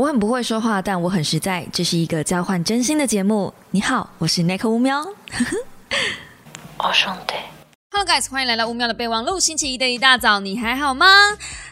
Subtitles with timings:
[0.00, 1.66] 我很不会说话，但我很实在。
[1.70, 3.52] 这是一个交换真心的节目。
[3.70, 5.04] 你好，我是 Nick 乌喵。
[6.82, 7.34] 我兄弟
[7.90, 9.38] ，Hello guys，欢迎来到乌喵的备忘录。
[9.38, 11.06] 星期一的一大早，你还好吗？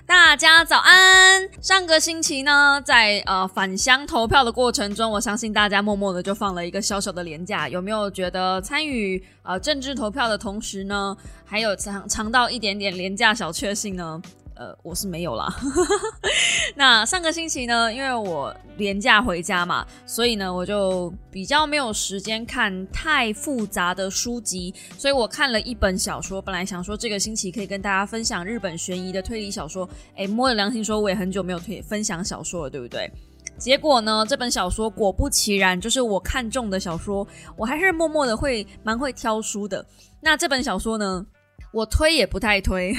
[0.04, 1.48] 大家早安。
[1.62, 7.66] 上个星期呢，在呃返乡投票的过程中，我相信大家默默的就放了一个小小的廉假。
[7.66, 11.16] 有没有觉得参与呃政治投票的同时呢，
[11.46, 14.20] 还有尝尝到一点点廉价小确幸呢？
[14.58, 15.48] 呃，我是没有啦。
[16.74, 26.42] 那上个星期呢，因为我廉假回家嘛，所以呢，我就比较没有时间看太复杂的书籍，所以我看了一本小说。
[26.42, 33.08] 本来想说这个星期可以跟大家分享日本悬疑的推理小说，哎，摸着良心说，我也很久没有推分享小说了，对不对？
[33.56, 37.26] 结果呢，这本小说果不其然，就是我看中的小说。
[37.56, 39.84] 我还是默默的会蛮会挑书的。
[40.20, 41.24] 那这本小说呢？
[41.70, 42.94] 我推也不太推，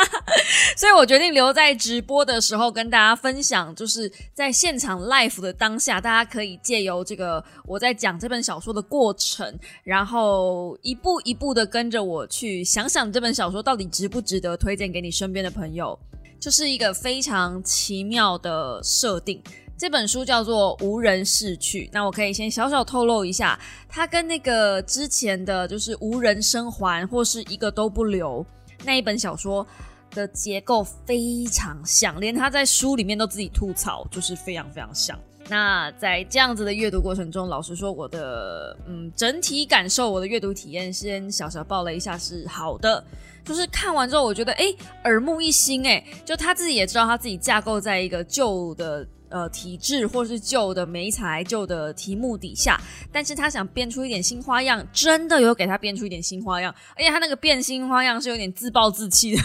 [0.76, 15.98] 所以我决定留在直播的时候跟大家分享，就是在现场 live 的当下，大家可以借由这个我在讲这本小说的过程，然后一步一步的跟着我去想想这本小说到底值不值得推荐给你身边的朋友，
[16.40, 19.42] 就是一个非常奇妙的设定。
[19.78, 23.56] 这本书叫做《无人逝去》，那我可以先小小透露一下，
[23.88, 28.44] 它跟那个之前的就是《无人生还》或是一个都不留
[28.84, 29.64] 那一本小说
[30.10, 35.16] 的结构非常像，连他在书里面都自己吐槽，就是非常非常像。
[35.48, 43.02] 那在这样子的阅读过程中，老实说，我的嗯整体感受，我的阅读体验先小小报了一下是好的，
[43.44, 49.06] 就是看完之后我觉得哎耳目一新哎，就他自己也知道他自己架构在一个旧的。
[49.30, 52.80] 呃，体制或是旧的媒材、旧的题目底下，
[53.12, 59.42] 但是他想变出一点新花样，真的有给他变出一点新花样，而且他那个变新花样是有点自暴自弃的，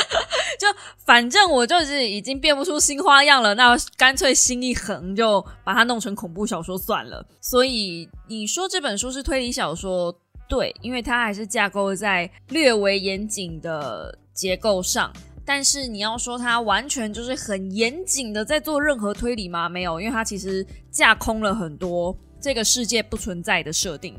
[0.58, 0.66] 就
[1.04, 7.24] 反正我就是已经变不出新花样了，那干脆心一横，就把它弄成恐怖小说算了。
[7.40, 10.14] 所以你说这本书是推理小说，
[10.48, 15.12] 对，因为它还是架构在略为严谨的结构上。
[15.48, 19.66] 但是你要说它完全就是很严谨的在做任何推理吗？
[19.66, 24.14] 没有，因为它其实架空了很多这个世界不存在的设定，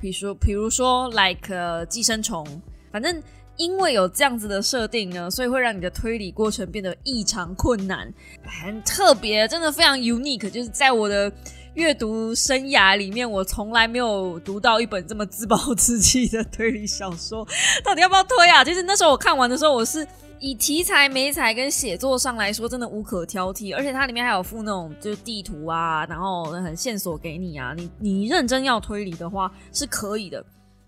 [0.00, 2.46] 比如说，比如说，like 寄生虫，
[2.92, 3.20] 反正
[3.56, 11.30] 因为有这样子的设定呢，所以会让你的推理过程变得异常困难，很特别，真的非常 unique，就是在我的
[11.74, 17.44] 阅读生涯里面，我从来没有读到一本这么自暴自弃的推理小说。
[17.82, 18.62] 到底要不要推啊？
[18.62, 20.06] 其实那时候我看完的时候，我是。
[20.40, 30.44] 以题材、美彩跟写作上来说，真的无可挑剔，而且它里面还有附那种就是地图啊，然后很线索给你啊，你你认真要推理的话是可以的。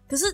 [0.09, 0.25] 可是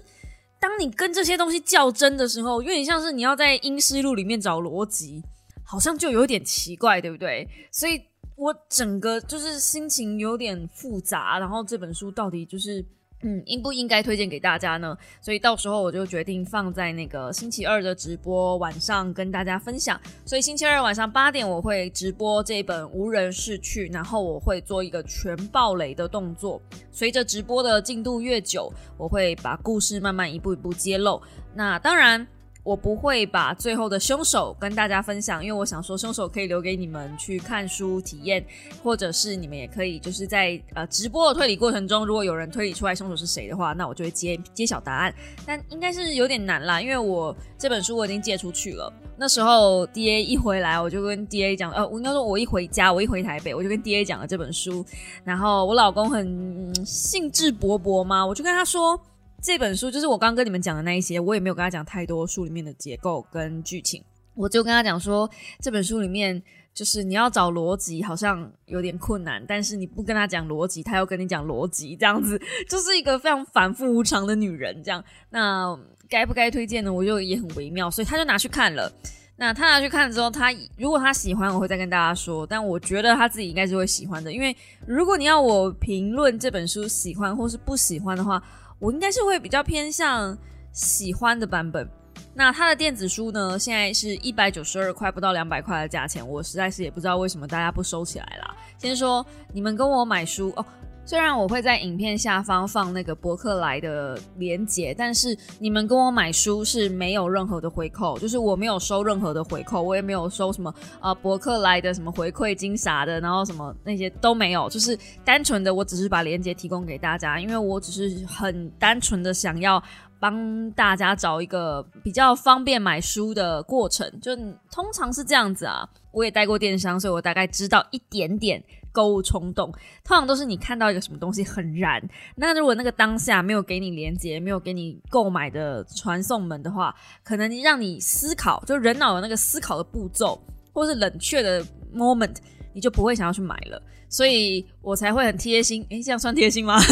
[0.60, 5.22] 当你跟这些东西较真的时候，有点像是你要在英诗录里面找逻辑，
[5.65, 7.48] 好像就有点奇怪，对不对？
[7.71, 8.00] 所以
[8.37, 12.84] 我整个就是心情有点复杂，然后这本书到底就是。
[13.22, 14.97] 嗯，应不应该推荐给大家呢？
[15.21, 20.00] 所以到时候我就决定放在那个星期二的直播晚上跟大家分享。
[20.25, 26.60] 所以星期二晚上八点我会直播这本《无人逝去》，然后我会做一个全暴雷的动作。
[26.93, 31.21] 随着直播的进度越久，我会把故事慢慢一步一步揭露。
[31.54, 32.27] 那当然。
[32.66, 38.44] 我不会把最后的凶手跟大家分享，因为我想说凶手可以留给你们去看书体验，
[38.82, 45.15] 或者是你们也可以就是在呃直播的推理过程中，如果有人推理出来凶手是谁的话，那我就会揭揭晓答案。
[45.47, 48.93] 但应该是有点难啦，因为我这本书我已经借出去了。
[49.16, 54.84] 那时候 D A 一回来，我就跟 D A 讲，呃，我应该说我一回家，我一回台北，我就跟 D A 讲了这本书。
[55.22, 59.00] 然后我老公很兴致勃勃嘛，我就跟他说。
[59.47, 64.03] 这本书就是我刚跟你们讲的那一些，我也没有跟他讲太多书里面的结构跟剧情，
[64.34, 65.31] 我就跟他讲说，
[65.61, 66.43] 这本书里面
[66.75, 72.37] 就是你要找逻辑好像有点困难，但是你不跟他讲逻辑，他又跟你讲逻辑，这样子
[72.69, 74.83] 就是一个非常反复无常的女人。
[74.83, 75.78] 这样，那
[76.09, 76.93] 该不该推荐呢？
[76.93, 78.93] 我就也很微妙，所以他就拿去看了。
[79.37, 82.45] 那他拿去看之后，他如果他喜欢，我会再跟大家说。
[82.45, 88.42] 但我觉得他自己应该是会喜欢的，因为如果你要我评论这本书喜欢或是不喜欢的话。
[88.78, 90.37] 我应该是会比较偏向
[90.73, 91.89] 喜欢的版本。
[92.34, 93.59] 那它的电子书呢？
[93.59, 96.27] 现在是一百九十二块，不到两百块的价钱。
[96.27, 98.55] 我实在是也不知道为什么大家不收起来啦。
[98.78, 100.65] 先说你们跟我买书哦。
[101.06, 119.80] 虽然我会在影片下方放那个博客来的链接，但是你们跟我买书是没有任何的回扣，就是我没有收任何的回扣，我也没有收什么啊博客来的什么回馈金啥的，然后什么那些都没有，就是单纯的我只是把链接提供给大家，因为我只是很单纯的想要。
[120.18, 124.34] 帮大家找一个比较方便买书的过程，就
[124.72, 125.86] 通常是这样子啊。
[126.10, 128.64] 我也带过电商，所以我大概知道一点点
[128.97, 129.71] 购物冲动。
[130.03, 132.03] 通常都是你看到一个什么东西很燃，
[132.34, 140.41] 那如果那个当下没有给你连接，没有给你购买的传送门的话，可能让你思考，就人脑有那个思考的步骤，
[140.72, 141.63] 或是冷却的
[141.95, 142.37] moment，
[142.72, 143.83] 你就不会想要去买了。
[144.09, 146.78] 所以我才会很贴心，诶，这样算贴心吗？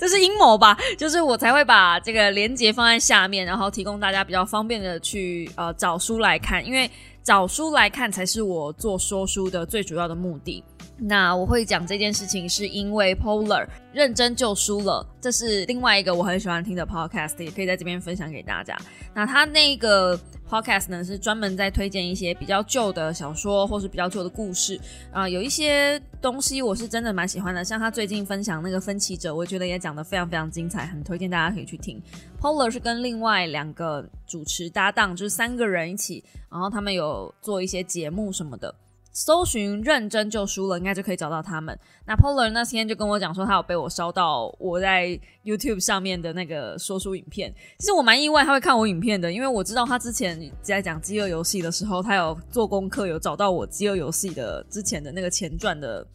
[0.00, 0.76] 这是阴谋吧？
[0.98, 6.90] 就是我才会把这个连接放在下面，然后提供大家比较方便的去呃找书来看，因为
[7.22, 10.62] 找书来看才是我做说书的最主要的目的。
[10.98, 18.76] 那我会讲这件事情，是因为 Polar 认真就输了，这是另外一个我很喜欢听的 podcast，也可以在这边分享给大家。
[19.14, 20.18] 那他那个。
[20.52, 24.78] Podcast 呢是专门在推荐一些比较旧的小说，或是比较旧的故事
[25.10, 31.98] 啊，有一些东西我是真的蛮喜欢的，像他最近分享那个分歧者，我觉得也讲得非常非常精彩，很推荐大家可以去听。
[32.38, 38.74] Polar 是跟另外两个主持搭档，就是三个人一起，然后他们有做一些节目什么的。
[39.12, 41.78] 搜寻认真就输了，应该就可以找到他们。
[42.06, 47.52] 那 Polar 那天就跟我讲说，他有被我烧到我在 YouTube 上面的那个说书影片。
[47.78, 56.06] 其实我蛮意外他会看我影片的，因为我知道他之前在讲饥饿游戏的时候，他有做功课，有找到我饥饿游戏的之前的那个前传的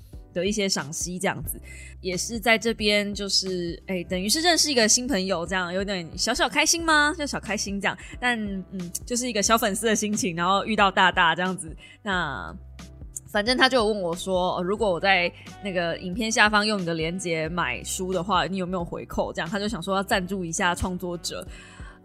[0.41, 1.59] 的一些赏析，这样子
[2.01, 7.13] 也是在这边就是哎，等于是认识一个新朋友，这样有点小小开心吗？
[7.17, 8.39] 就小开心这样，但
[8.71, 12.55] 嗯，就是一个小粉丝的心情，然后遇到大大这样子，那。
[13.29, 15.29] 反正他就问我说，如果我在
[15.61, 19.33] 那个影片下方用你的链接买书的话，你有没有回扣？
[19.33, 21.45] 这样他就想说要赞助一下创作者。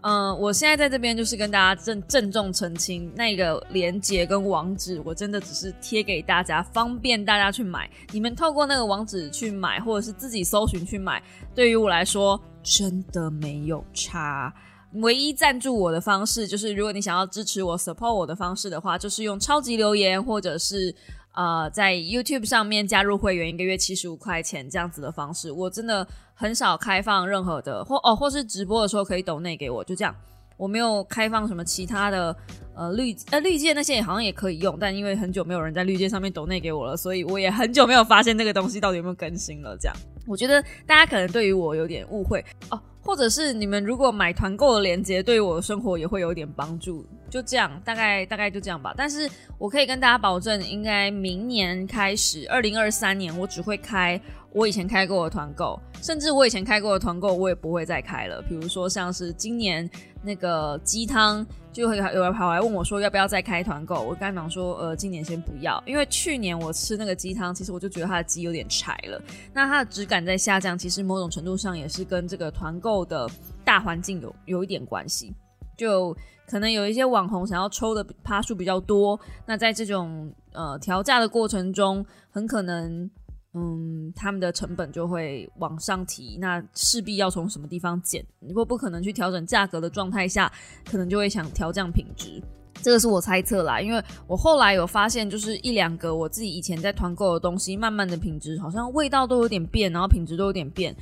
[0.03, 7.89] 嗯，我现在在这边就是跟大家郑郑重澄清，那个链接跟网址，我真的只是贴给大家，方便大家去买。
[8.11, 11.23] 你们透过那个网址去买，或者是自己搜寻去买，
[11.55, 14.53] 对于我来说真的没有差。
[14.95, 20.93] 唯一赞助我的方式，就是如果你想要支持我、support 我的方式的话，就是用超级留言，或者是
[21.33, 25.51] 呃在 YouTube 上面加入会员，一个月七十五块钱这样子的方式。
[25.51, 30.15] 我真的很少开放任何的，或哦，或是直播的时候可以抖内给我，就这样。
[30.55, 32.33] 我没有开放什么其他的
[32.75, 39.75] 呃绿呃绿界那些好像也可以用，但因为很久没有人在绿界上面抖内给我了，所以我也很久没有发现这个东西到底有没有更新了。
[39.77, 39.97] 这样，
[40.27, 42.79] 我觉得大家可能对于我有点误会哦。
[43.03, 47.05] 或者是你们如果买团购的链接，对我的生活也会有一点帮助。
[47.29, 48.93] 就这样，大概大概就这样吧。
[48.95, 54.19] 但是我可以跟大家保证，应该明年开始，二零二三年，我只会开
[54.53, 58.41] 我以前开过的团购，甚至我以前开过的团购，我也不会再开了。
[58.43, 59.89] 比如说像是今年
[60.23, 61.45] 那个鸡汤。
[61.73, 63.99] 就会有人跑来问我说要不要再开团购？
[63.99, 69.19] 我刚讲说，呃，今年先不要，因为去年我吃那个鸡汤，其实我就觉得它的鸡有点柴了，
[69.51, 73.27] 那它的质感在下降，其实某种程度上也是跟这个团购的
[73.65, 75.33] 大环境有有一点关系，
[75.75, 76.15] 就
[76.47, 83.09] 可能有一些网红想要抽的趴数比较多，那在这种呃调价的过程中，很可能。
[83.55, 88.25] 嗯，他们的成本就会往上提，那势必要从什么地方减？
[88.39, 90.51] 如果不可能去调整价格的状态下，
[90.89, 92.41] 可能就会想调降品质。
[92.81, 100.95] 这个是我猜测啦，因为我后来有发现，就是一两个我自己以前在团购的东西，慢慢的品质好像味道都有点变，然后品质都有点变。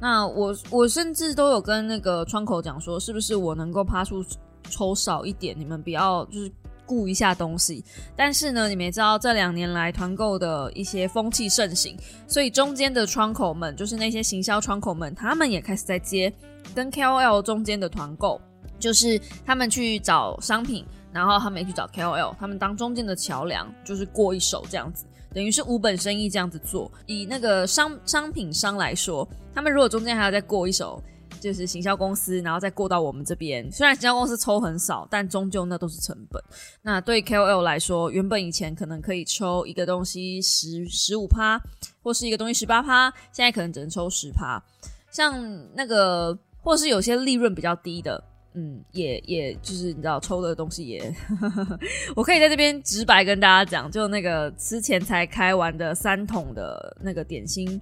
[0.00, 4.24] 那我我甚至都有跟那个窗口讲说，是不是我能够趴出
[4.70, 5.54] 抽少一点？
[5.58, 6.50] 你们不要就是。
[6.88, 7.84] 顾一下东西，
[8.16, 11.94] 但是呢，你们也知道这两年来团购的一些风气盛行，
[12.26, 16.32] 所以中间的窗口们，就是那些行销窗口们，他们也开始在接
[16.74, 18.40] 跟 KOL 中间的团购，
[18.78, 25.04] 就是他们去找商品，然后他们也去找 KOL，他们当中间的桥梁，就是过一手这样子，
[25.34, 26.90] 等于是无本生意这样子做。
[27.04, 31.02] 以那个商商品商来说，他们如果中间还要再过一手。
[31.40, 33.70] 就是行销公司，然后再过到我们这边。
[33.72, 36.42] 虽然行销公司抽很少，但终究那都是成本。
[36.82, 41.60] 那对 KOL 来说，原本以前可能可以抽一个东西十十五趴，
[42.02, 44.62] 或是一个东西十八趴，现在可能只能抽十趴。
[45.10, 45.34] 像
[45.74, 48.22] 那个，或是有些利润比较低的，
[48.54, 51.14] 嗯，也也就是你知道抽的东西也，
[52.14, 57.80] 我可以在这边直白跟大家讲，就那个之前才开完的三桶的那个点心。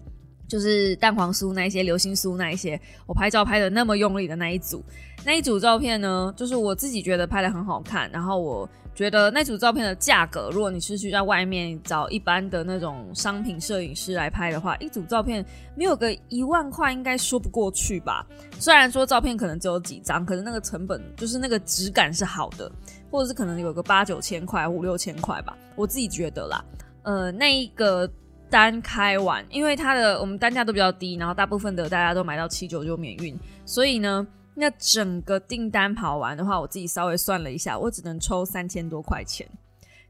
[0.49, 4.85] 就是蛋黄酥那一些，流心酥那一些，我拍照拍的那么用力的那一组，
[5.25, 8.11] 那一组照片呢，就是我自己觉得拍的很好看。
[8.11, 18.25] 然后我觉得那组照片的价格，如果你是去在外面找一般的那种商品摄影师来拍的话，一组照片没有个一万块应该说不过去吧？
[18.59, 22.71] 虽然说照片可能只有几张，可是那个成本就是那个质感是好的，
[23.11, 26.65] 或者是可能有个八九千块、五六千块吧，我自己觉得啦。
[27.03, 28.09] 呃，那一个。
[28.51, 39.47] 单开完，因为它的我们单价都比较低，然后大部分的大家都买到七九就免运，所以呢，那整个订单跑完的话，我自己稍微算了一下，我只能抽三千多块钱。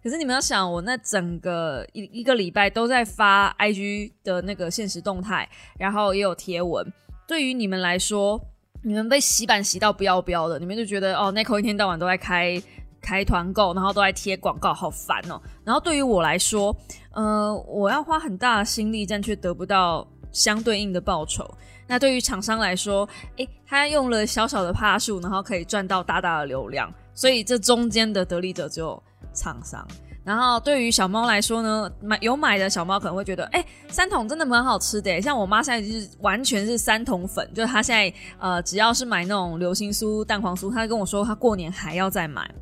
[0.03, 6.87] 可是你们要想，我那整个一一个礼拜都在发 IG 的那个现实动态，然后也有贴文。
[7.27, 8.41] 对于你们来说，
[8.85, 12.63] 你们被洗版洗到不要不要的，你们就觉得哦 n i c o 一天到晚都在开
[13.01, 15.41] 开团购，然后都在贴广告，好烦哦。
[15.65, 16.75] 然后对于我来说，
[17.13, 21.49] 呃，我要花很大的心力，但却得不到相对应的报酬。
[21.87, 29.01] 那对于厂商来说，诶，他用了小小的帕数，然后可以赚到大大的流量，所以这中间的得利者只有
[29.33, 29.87] 厂商。
[30.25, 35.23] 然后对于小猫来说呢，买有买的小猫可能会觉得，哎，三桶真的蛮好吃的。
[35.23, 42.53] 像我妈现在就是完全是三桶粉，就是她现在呃，只要是买那种流心酥、蛋黄酥，她跟我说她过年还要再买。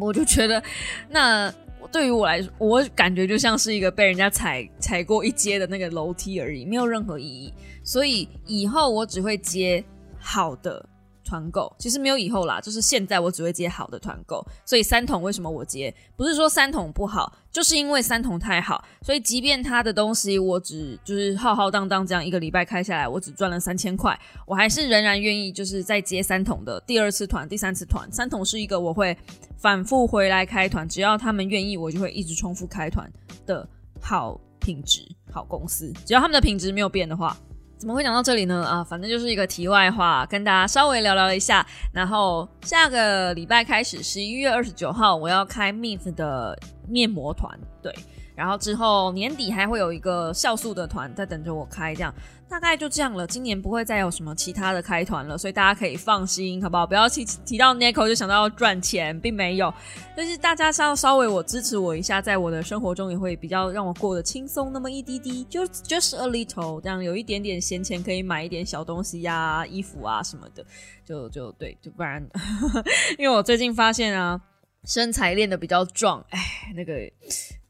[0.00, 0.62] 我就觉得，
[1.08, 1.52] 那
[1.92, 7.52] 对于我来说，我感觉就像是一个被人家踩踩过一阶的那个楼梯而已，没有任何意义。
[7.84, 9.84] 所以以后我只会接
[10.18, 10.84] 好的。
[11.26, 15.92] 团购其实没有以后啦，就是现在我只会接好的团购，所以三桶为什么我接？
[16.16, 28.10] 不是说三桶不好，就是因为三桶太好，所以即便他的东西我只就是浩浩荡荡这样一个礼拜开下来，我只赚了三千块，我还是仍然愿意就是再接三桶的第二次团、第三次团。
[28.12, 29.16] 三桶是一个我会
[29.58, 33.10] 反复回来开团，只要他们愿意，我就会一直重复开团
[33.44, 33.68] 的
[34.00, 37.36] 好品质好公司，只要他们的品质没有变的话。
[37.78, 38.64] 怎么会讲到这里呢？
[38.64, 41.66] 啊，反正就是一个题外话，跟大家稍微聊聊一下。
[41.92, 47.94] 然后下个礼拜开始，十一月二十九号，我要开 Mif 的面膜团，对。
[48.36, 52.14] 然后之后年底还会有一个酵素的团在等着我开，这样
[52.48, 53.26] 大概就这样了。
[53.26, 56.86] 今年不会再有什么其他的开团了，所以大家可以放心，好不好？
[56.86, 59.72] 不要提提到 Nico 就想到要赚钱，并没有。
[60.14, 70.64] 就是大家稍稍微我支持我一下，在我的生活中也会比较让我过得轻松那么一滴滴，就 just a little，这样有一点点闲钱可以买一点小东西呀、衣服啊什么的，
[71.06, 72.24] 就就对，就不然，
[73.18, 74.38] 因为我最近发现啊，
[74.84, 76.38] 身材练得比较壮，哎，
[76.76, 76.92] 那个。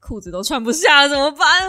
[0.07, 1.47] 裤子都穿不下了，怎么办？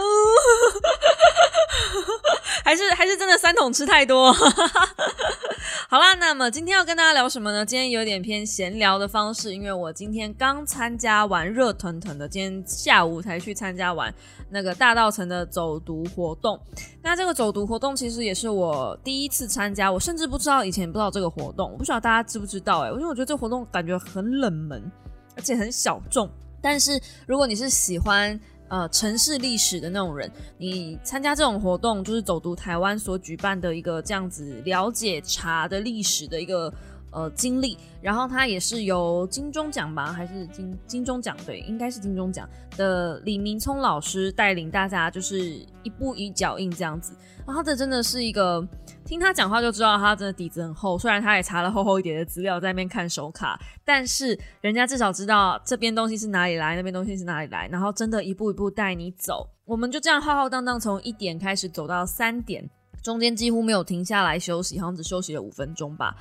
[2.64, 4.32] 还是还是真的三桶吃太多。
[5.90, 7.64] 好啦，那么今天要跟大家聊什么呢？
[7.64, 14.14] 今天有点偏闲聊的方式，因为我今天刚参加完热腾腾的，今天下午才去参加完
[14.50, 16.60] 那个大道城的走读活动。
[17.02, 24.92] 那这个走读活动其实也是我第一次参加，我甚至不知道以前不知道这个活动，我不知道大家知不知道哎，因为我觉得这个活动感觉很冷门，
[25.36, 26.28] 而且很小众。
[26.60, 28.38] 但是如果你是喜欢
[28.68, 36.72] 呃城市历史的那种人，你参加这种活动，就是走读台湾所举办的一个这样子了解茶的历史的一个
[37.10, 37.76] 呃经历。
[38.00, 41.36] 然后它也是由金钟奖吧，还是金金钟奖？
[41.46, 45.40] 对，应该是金钟奖的李明聪老师带领大家，就是
[45.82, 47.12] 一步一脚印这样子。
[47.46, 48.66] 然后这真的是一个。
[49.08, 59.48] 听他讲话就知道他真的底子很厚，虽然他也查了厚厚一点的资料在那边看手卡，但是人家至少知道这边东西是哪里来，那边东西是哪里来，然后真的一步一步带你走。
[59.64, 62.68] 我们就这样浩浩荡荡从一点开始走到三点，
[63.02, 66.14] 中间几乎没有停下来休息，好像只休息了五分钟吧，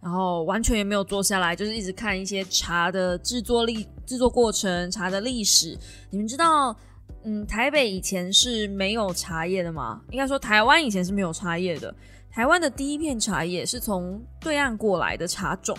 [0.00, 5.78] 然后完全也没有坐下来，就是一直看一些茶的制作历、制作过程、茶的历史。
[6.10, 6.76] 你们知道，
[7.22, 10.00] 嗯，台北以前是没有茶叶的吗？
[10.10, 11.94] 应该说台湾以前是没有茶叶的。
[12.32, 15.76] 台湾的第一片茶叶是从对岸过来的茶种，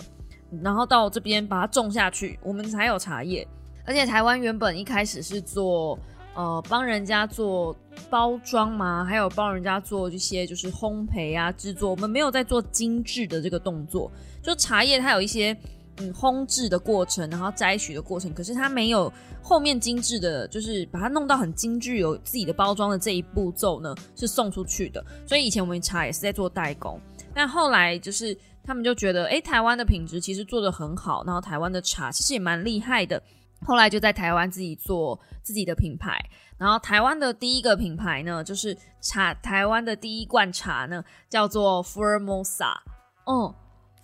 [0.62, 3.46] 然后到这边把它种下去，我们才有茶叶。
[3.84, 5.98] 而且台湾原本一开始是做
[6.34, 7.76] 呃帮人家做
[8.08, 14.08] 包装嘛，还有帮人家做一些就是烘焙啊制作，我们没有在做精致的这个动作。
[14.40, 15.56] 就茶叶它有一些。
[15.98, 25.04] 嗯，烘制的过程，然后摘取的过程，可是它没有后面精致的，就是把它弄到很精致，有自己的包装的这一步骤呢，是送出去的。
[25.26, 27.00] 所以以前我们茶也是在做代工，
[27.32, 33.22] 但后来就是他们就觉得，哎，台湾的品质其实做的很好，然后台湾的茶其实也蛮厉害的。
[33.64, 36.18] 后来就在台湾自己做自己的品牌，
[36.58, 42.82] 然后台湾的第一个品牌呢，就是茶台湾的第一罐茶呢，叫做福尔摩沙，
[43.26, 43.54] 嗯，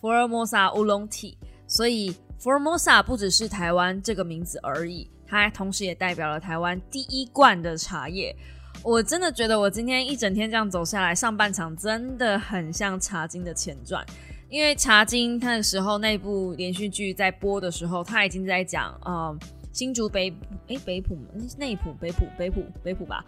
[0.00, 1.37] 福尔摩沙乌龙体。
[1.71, 2.12] 所以
[2.43, 8.35] ，Formosa 不只是台湾这个名字而已，它同时也代表了台湾第一罐的茶叶。
[8.83, 14.05] 我真的觉得，我今天一整天这样走下来，上半场真的很像《茶经》的前传。
[14.49, 19.39] 因为《茶经》那个时候那部连续剧在播的时候，他已经在讲，呃，
[19.73, 20.29] 新竹北，
[20.67, 21.17] 哎，北浦，
[21.57, 23.25] 内浦，北浦，北浦，北浦吧，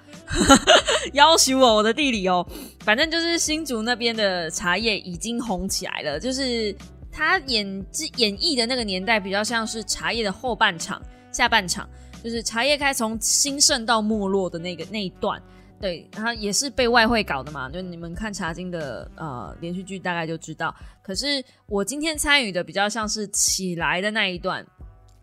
[1.14, 2.44] 要求我我的地理哦，
[2.80, 6.74] 反正就是新竹那边的茶叶已经红起来了，就是。
[7.12, 7.66] 他演
[8.16, 11.00] 演绎的那个年代比较像是茶叶的后半场、
[11.30, 11.88] 下半场，
[12.24, 15.40] 就是茶叶开从兴盛到没落的那个那一段。
[15.78, 20.72] 对，然后也是被外汇搞的嘛，就你们看《茶经》的呃连续剧大概就知道。
[21.02, 24.64] 可是我今天参与的比较像是起来的那一段，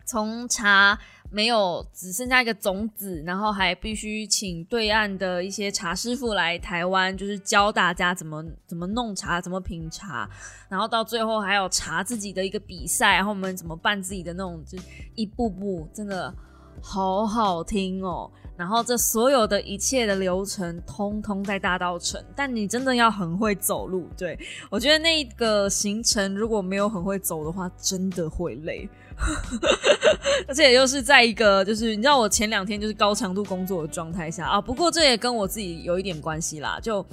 [0.04, 0.98] 从茶
[1.32, 10.28] 没有只剩下一个种子，然后还必须请对岸的一些茶师傅来台湾，就是教大家怎么怎么弄茶，怎么品茶，
[10.68, 14.76] 然后到最后还有茶自己的一个比赛，然后我们怎么办自己的那种，就
[15.14, 16.34] 一步步真的
[16.82, 18.30] 好好听哦。
[18.60, 22.22] 然后这所有的一切的流程，通通在大道城。
[22.36, 24.38] 但你真的要很会走路，对
[24.68, 28.86] 我觉得那个行程如果没有很会走的话，真的会累。
[30.46, 34.60] 而且又是在一个就是你知道我前两天就是高强度工作的状态下啊。
[34.60, 36.78] 不过这也跟我自己有一点关系啦。
[36.82, 37.04] 就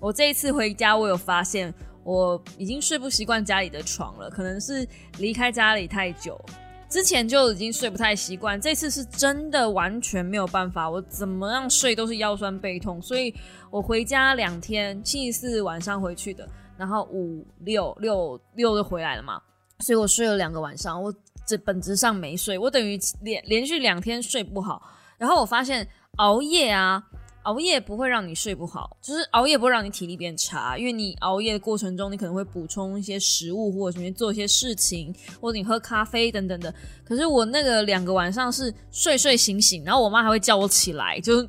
[0.00, 1.72] 我这一次回家，我有发现
[2.04, 4.88] 我已经睡不习惯家里的床了，可能是
[5.18, 6.42] 离开家里太久。
[6.88, 13.34] 之前就已经睡不太习惯，这次是真的完全没有办法，我怎么样睡都是腰酸背痛，所以
[13.70, 19.40] 我回家两天，星期四晚上回去的，然后五六六六就回来了嘛，
[19.80, 21.12] 所以我睡了两个晚上，我
[21.46, 24.80] 这本质上没睡，我等于连连续两天睡不好，
[25.18, 27.02] 然后我发现熬夜啊。
[27.46, 36.74] 熬夜不会让你睡不好，就是熬夜不会让你体力变差，因为你熬夜的过程中，你可能会补充一些食物，或者什么做一些事情，或者你喝咖啡等等的。
[37.04, 41.48] 可是我那个两个晚上是睡睡醒醒，然后我妈还会叫我起来，就是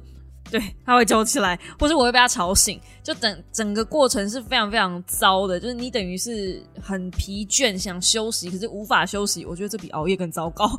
[0.51, 9.43] 对，她会叫我起来，或者我会被她吵醒，就整整个过程是非常非常糟的，就是你等于是很疲倦，想休息，可是无法休息。
[9.45, 10.69] 我觉得这比熬夜更糟糕。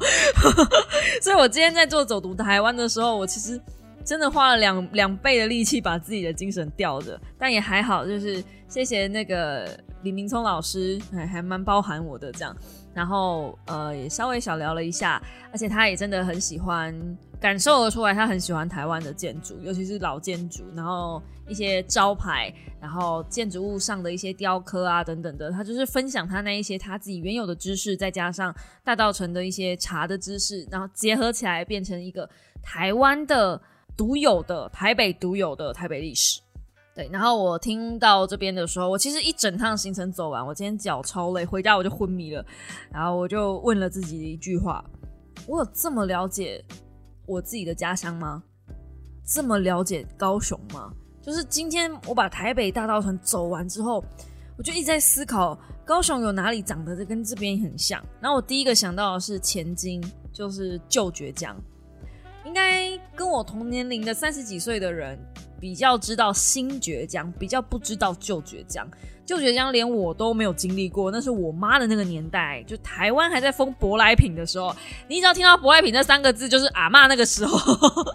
[1.20, 3.60] 所以我今天在做走读台湾的时候，我其实。
[4.08, 12.56] 真的花了两两倍的力气把自己的精神吊着，但也还好，就是谢谢那个李明聪老师，还还蛮包含我的这样，
[12.94, 15.22] 然后呃也稍微小聊了一下，
[15.52, 16.98] 而且他也真的很喜欢，
[17.38, 22.50] 感受得出来他很喜欢台湾的建筑，尤其是老建筑，然后一些招牌，
[22.80, 32.26] 然后建筑物上的一些雕刻啊等等的，他就是分享他那一些他自己原有的知识，再加上大道城的一些茶的知识，然后结合起来变成一个
[32.62, 33.60] 台湾的。
[33.98, 36.40] 独有的台北独有的台北历史，
[36.94, 37.10] 对。
[37.12, 42.46] 然后我听到这边的时候，我其实一整趟行程走完，我今天脚超累，回家我就昏迷了。
[42.92, 44.84] 然后我就问了自己一句话：
[45.48, 46.64] 我有这么了解
[47.26, 48.40] 我自己的家乡吗？
[49.26, 50.92] 这么了解高雄吗？
[51.20, 54.02] 就是今天我把台北大道城走完之后，
[54.56, 58.00] 我就一直在思考高雄有哪里长得跟这边很像。
[58.20, 60.00] 然后我第一个想到的是前金，
[60.32, 61.60] 就是旧爵江。
[62.44, 65.18] 应该跟我同年龄的三十几岁的人
[65.60, 68.88] 比较知道新倔江，比较不知道旧倔江。
[69.26, 74.74] 旧倔江连我都没有经历过，那是我妈的那个年代，就台湾还在封舶来品的时候。
[75.06, 77.58] 你只要听到舶来品这三个字，就是阿妈那个时候。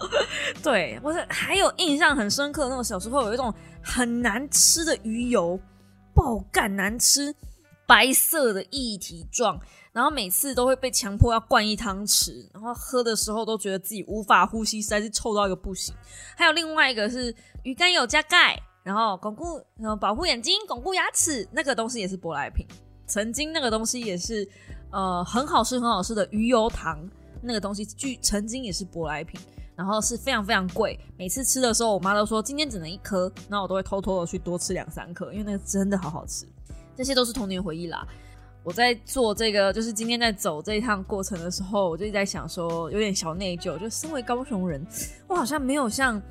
[0.64, 5.60] 对，我是还有印象很深刻，那种小时候有一种很难吃的鱼油，
[6.16, 7.36] 爆干难吃，
[7.86, 9.60] 白色的液体状。
[9.94, 15.94] 然后每次都会被强迫要灌一汤匙，然后喝的时候都觉得自己无法呼吸，实在是臭到一个不行。
[16.36, 19.62] 还有另外一个是鱼肝油加钙，然后巩固、
[20.02, 22.66] 保护眼睛、巩固牙齿，那个东西也是舶来品。
[23.06, 24.48] 曾经那个东西也是
[24.92, 26.98] 呃很好吃、很好吃的鱼油糖，
[27.42, 29.40] 那个东西据曾经也是舶来品，
[29.76, 31.00] 然后是非常非常贵。
[31.20, 36.48] 每次吃的时候，我妈都说今天只能一颗，那我都会偷偷的去多吃两三颗，因为那个真的好好吃。
[36.96, 38.08] 这些都是童年回忆啦。
[38.64, 43.78] 我在做这个，就是今天在走这一趟过程的时候，我就一直在想说，有点小内疚。
[43.78, 44.86] 就身为高雄人，
[45.28, 46.22] 我好像没有像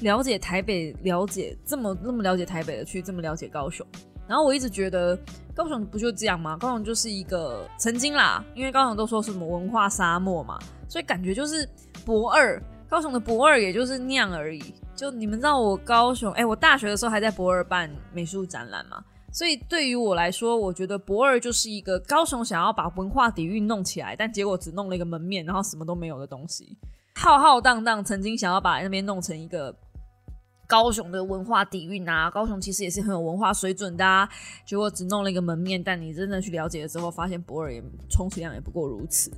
[0.00, 3.86] 了解台北、了解这么那么了解台北的去这么了解高雄。
[4.26, 5.18] 然后我一直觉得
[5.54, 6.58] 高雄不就这样吗？
[6.58, 11.66] 高雄就是一个曾经啦，因为高雄都说什么文化沙漠嘛，所以感觉就是
[12.04, 12.62] 博二。
[12.86, 14.74] 高雄的博二也就是那样而已。
[14.94, 19.02] 就你们知道我高雄，哎，我大学的时候还在博二办美术展览嘛。
[19.32, 26.76] 所以对于我来说，我觉得博尔就是一个高雄想要把文化底蕴弄起来，但结果只弄了一个门面，然后什么都没有的东西。
[27.14, 29.74] 浩浩荡荡，曾经想要把那边弄成一个
[30.66, 34.28] 高雄的文化底蕴啊，高雄其实也是很有文化水准的，啊，
[34.66, 35.82] 结果只弄了一个门面。
[35.82, 39.30] 但你真的去了解了之后，发现博尔也充其量也不过如此，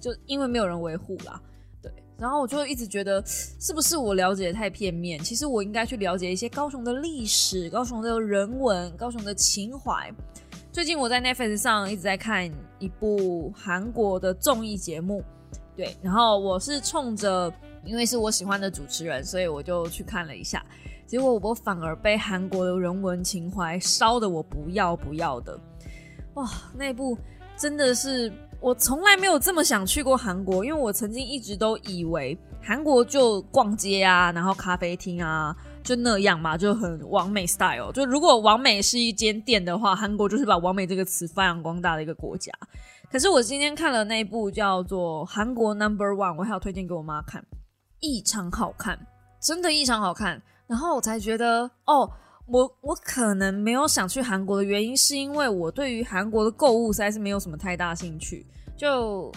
[0.00, 1.40] 就因为没有人维护啦。
[2.20, 5.22] 然后我就一直觉得，是不是我了解的太片面？
[5.22, 10.12] 其实我应该去了解一些高雄的历史、高雄的人文、高雄的情怀。
[10.72, 12.50] 最近我在 Netflix 上一直在看
[12.80, 15.22] 一部韩国的综艺节目，
[15.76, 17.52] 对，然后我是冲着
[17.84, 20.64] 因为是我喜欢的主持人，所以我就去看了一下。
[21.06, 25.56] 结果我反而被韩国的人文情怀烧的我不要不要的，
[26.34, 27.16] 哇，那部
[27.56, 28.32] 真的是。
[28.60, 37.92] 我从来没有这么想去过韩国，因为我曾经一直都以为韩国就逛街啊，然后咖啡厅啊，就那样嘛，就很完美 style。
[37.92, 42.52] 就如果完美是一间店的话，韩国就是把完美这个词发扬光大的一个国家。
[43.10, 47.42] 可是我今天看了那部叫做《韩国 Number One》，我还要推荐给我妈看，
[48.00, 48.98] 异常好看，
[49.40, 50.42] 真的异常好看。
[50.66, 52.10] 然后我才觉得，哦，
[52.50, 58.46] 我我可能没有想去韩国的原因，是因为我对于韩国的购物实在是没有什么太大兴趣。
[58.76, 59.30] 就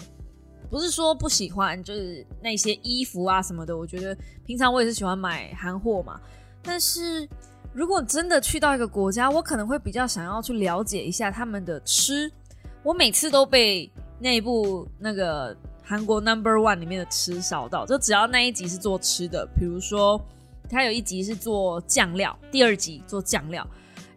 [0.70, 6.18] 不是说不喜欢，就是那些衣服啊什么的，我觉得平常我也是喜欢买韩货嘛。
[6.62, 7.28] 但是
[7.74, 12.32] 如果真的去到一个国家，我可能会比较想要去了解一下他们的吃。
[12.82, 20.18] 我每次都被那部那个韩国 Number One 里面的吃烧到，就只要那一集是做吃的，比如说
[20.72, 23.64] 他有一集是做酱料，第二集做酱料，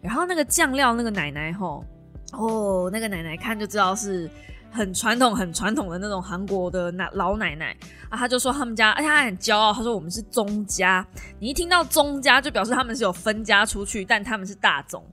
[0.00, 1.84] 然后那个酱料那个奶奶吼，
[2.32, 4.28] 哦，那个奶奶看就知道是
[4.70, 7.76] 很传统、很传统的那种韩国的奶老奶奶。
[8.08, 11.06] 啊，他就说他们家，而且他很骄傲，他说我们是宗家，
[11.38, 15.04] 你一听到宗家就表示他们是有分家出去，但他们是大宗。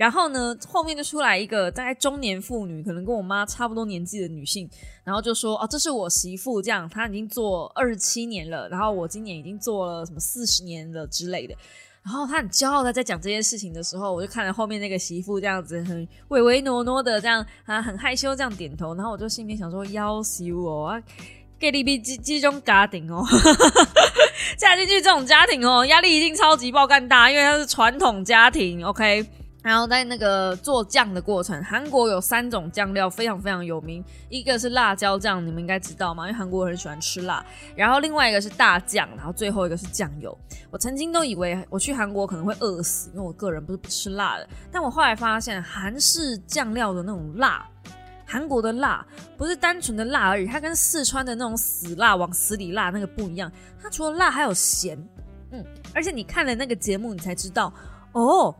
[0.00, 4.66] 然后呢，后面就出来一个大概中年妇女，可能跟我妈差不多年纪的女性，
[5.04, 11.54] 然后就说：“哦，这是我媳妇，这样她已经做二十七年了，然后我今年已经做了什么四十年了之类的。”
[12.02, 21.02] 然后她很骄傲的在讲这件事情的时候，我就看着后面那个媳妇这样子很唯唯诺诺的这样啊，很害羞这样点头，然后我就心里面想说：“要死我啊！
[21.58, 23.22] 给你比这这种家庭哦，
[24.56, 29.26] 嫁进去这种家庭哦，压力一定超级爆干大，因为它是传统家庭，OK。”
[29.62, 36.26] 然后在那个做酱的过程，韩国有三种酱料非常非常有名，一个是辣椒酱，你们应该知道吗？
[36.26, 37.44] 因为韩国很喜欢吃辣。
[37.76, 40.36] 然后另外一个是大酱，然后最后一个是酱油。
[40.70, 44.48] 我曾经都以为我去韩国可能会饿死，因为我个人不是不吃辣的。
[44.72, 47.68] 但我后来发现，韩式酱料的那种辣，
[48.24, 53.52] 韩国的辣不是单纯的辣而已，它跟四川的那种死辣往死里辣那个不一样。
[53.82, 54.96] 它除了辣还有咸，
[55.50, 55.62] 嗯，
[55.94, 57.70] 而且你看了那个节目，你才知道
[58.12, 58.56] 哦。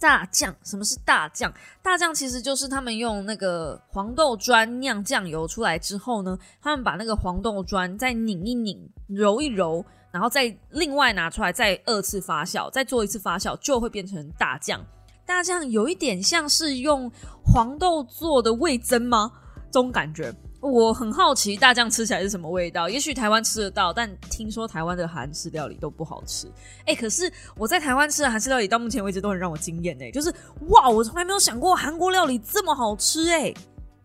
[0.00, 1.52] 大酱，什么是大酱？
[1.82, 14.84] 大酱其实就是他们用那个黄豆砖酿酱油出来之后呢，他们把那个黄豆砖再拧一拧、揉一揉，然后再另外拿出来再二次发酵，再做一次发酵，就会变成大酱。
[15.26, 17.08] 大酱有一点像是用
[17.44, 19.30] 黄豆做的味增吗？
[19.70, 20.34] 这种感觉。
[20.60, 26.46] 我很好奇大酱吃起来是什么味道，也许台湾吃得到，但听说台湾的韩式料理都不好吃。
[26.84, 30.30] 哎，可是我在台湾吃的韩式料理到目前为止都很让我惊艳哎，就是
[30.68, 33.52] 哇，我从来没有想过韩国料理这么好吃哎，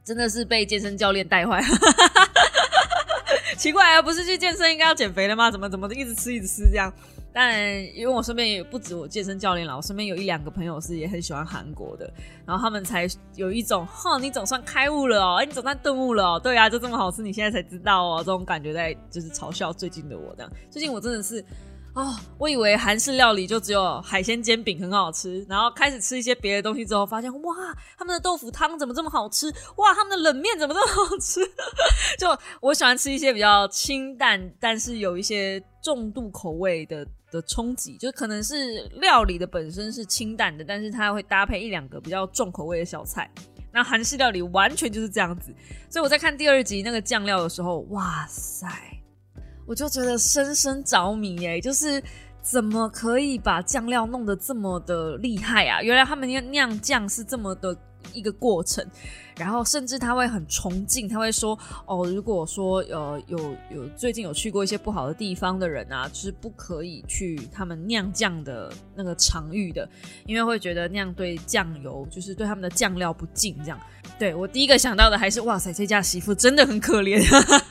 [0.06, 1.62] 真的是被健身教练带坏。
[3.58, 5.52] 奇怪啊，不是去健身应该要减肥了吗？
[5.52, 6.92] 怎么怎么一直吃一直吃这样？
[7.36, 7.62] 但
[7.94, 12.10] 因为我身边也不止我健身教练了，我身边有一两个朋友是也很喜欢韩国的，
[12.46, 21.44] 然后他们才有一种，哈，你总算开悟了哦，哎，你总算顿悟了哦，对啊，就这么好吃，你现在才知道哦，这种感觉在就是嘲笑最近的我这样，最近我真的是。
[21.94, 27.56] 哦，我以为韩式料理就只有海鲜煎饼很好吃，然后开始吃一些别的东西之后，发现哇，
[27.98, 29.48] 他们的豆腐汤怎么这么好吃？
[29.78, 31.40] 哇，他们的冷面怎么这么好吃？
[32.20, 43.30] 就我喜欢吃一些比较清淡，但是有一些重度口味的的冲击，就可能是料理的本身是清淡的，但是它会搭配一两个比较重口味的小菜。
[43.74, 45.54] 那韩式料理完全就是这样子，
[45.90, 48.66] 所以我在看第二集那个酱料的时候，哇塞！
[49.68, 52.02] 我就觉得深深着迷哎，就是
[52.42, 55.82] 怎么可以把酱料弄得这么的厉害啊？
[55.82, 57.76] 原来他们酿酿酱是这么的
[58.14, 58.86] 一个过程，
[59.38, 63.38] 然后甚至他会很崇敬，他会说哦，如果说呃有
[63.70, 69.88] 有最近有去过一些不好的地方的人啊，就是不可以去他们酿酱的那个场域的，
[70.26, 73.56] 因为会觉得那样对酱油就是对他们的酱料不敬。
[73.60, 73.80] 这样，
[74.18, 77.24] 对我第一个想到的还是哇塞，这家媳妇真的很可怜。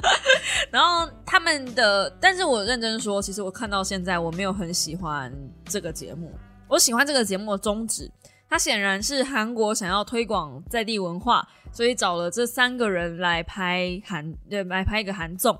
[0.70, 5.32] 然后他们的，但是我认真说，其实我看到现在我没有很喜欢
[5.66, 6.32] 这个节目。
[6.66, 8.10] 我喜欢这个节目的宗旨，
[8.54, 15.58] 他显然是韩国想要推广在地文化，所以找了这三个人来拍韩，对，来拍一个韩综，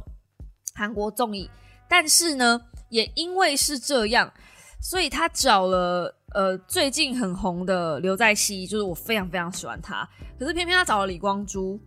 [0.76, 1.50] 韩国综艺。
[1.88, 4.33] 但是呢，也因为是这样，
[4.80, 11.80] 所以他找了呃最近很红的刘在熙，就是我非常非常喜欢他，可是偏偏他找了李光洙。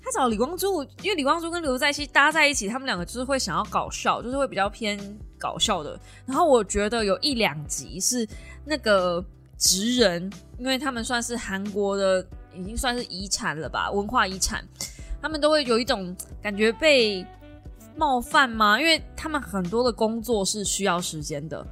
[0.00, 4.96] 他找李光洙，因为李光洙跟刘在熙搭在一起，他们两个就是会想要搞笑，就是会比较偏
[5.36, 5.98] 搞笑的。
[6.24, 8.24] 然后我觉得有一两集是
[8.64, 9.20] 那个
[9.58, 14.64] 职人，因为他们算是韩国的，已经算是遗产了吧，文化遗产。
[15.20, 17.26] 他们都会有一种感觉被
[17.96, 18.80] 冒犯吗？
[18.80, 21.66] 因为他们很多的工作是需要时间的。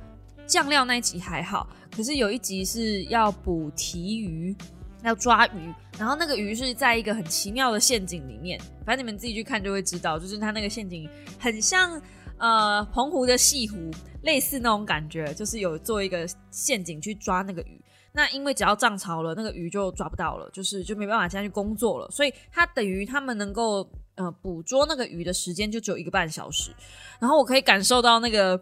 [0.46, 4.54] 酱料那一集还好，可是有一集是要捕提鱼。
[5.02, 12.00] 要抓鱼，然后那个鱼是在一个很奇妙的陷阱里面，反正你们自己去看就会知道，就是它那个陷阱很像
[12.38, 13.76] 呃澎湖的西湖，
[14.22, 17.82] 类似那种感觉，就是有做一个陷阱去抓那个鱼。
[18.12, 26.74] 那因为只要涨潮了，那个鱼就抓不到了，就是就没办法下去工作了，所以它等于他们能够呃捕捉那个鱼的时间就只有一个半小时。
[27.20, 28.58] 然后我可以感受到那个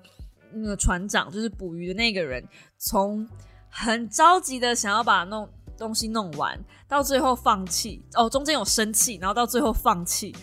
[0.53, 2.45] 那个船长，就是捕鱼的那个人，
[2.79, 3.29] 从
[3.71, 6.59] 很着急的想要把弄东西弄完，
[6.89, 10.35] 到最后放弃哦，中间有生气，然后到最后放弃，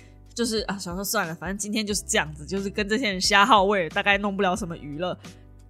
[0.41, 5.15] 就是啊，想说算了，反正今天就是这样子，就是跟这些人瞎耗位，大概弄不了什么娱乐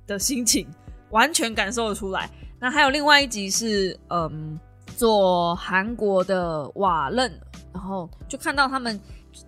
[0.08, 0.66] 的心情，
[1.10, 2.30] 完全感受得出来。
[2.58, 4.58] 那还有另外一集是，嗯，
[4.96, 7.30] 做韩国的瓦楞，
[7.74, 8.98] 然后就看到他们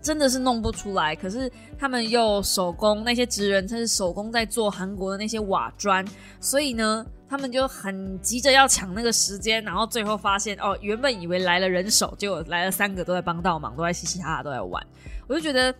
[0.01, 6.05] 真的是弄不出来，可是他们又手工，那些职人他是手工在做韩国的那些瓦砖，
[6.41, 14.85] 所以呢，他们就很急着要抢那个时间，然后最后发现，哦，原本以为来了人手，结果来了三个都在帮倒忙，都在嘻嘻哈哈都在玩，
[15.27, 15.73] 我就觉得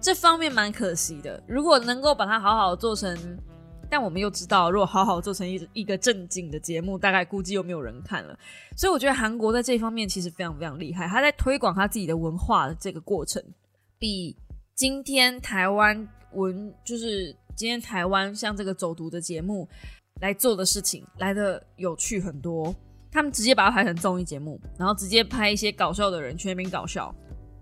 [0.00, 3.36] 这方面蛮可惜的，如果能够把它好好做成。
[3.92, 8.38] 但我们又知道，如果好好做成一一个正经的节目，大概估计又没有人看了。
[8.76, 13.42] 所以我觉得韩国在这方面其实非常非常厉害，他在推广他自己的文化的这个过程，
[13.98, 14.36] 比
[14.76, 19.68] 今天台湾文就是今天台湾像这个走读的节目
[20.20, 22.74] 来做的事情来的有趣很多。
[23.10, 27.14] 他们直接把它拍成综艺节目，然后直接拍一些搞笑的人去那边搞笑，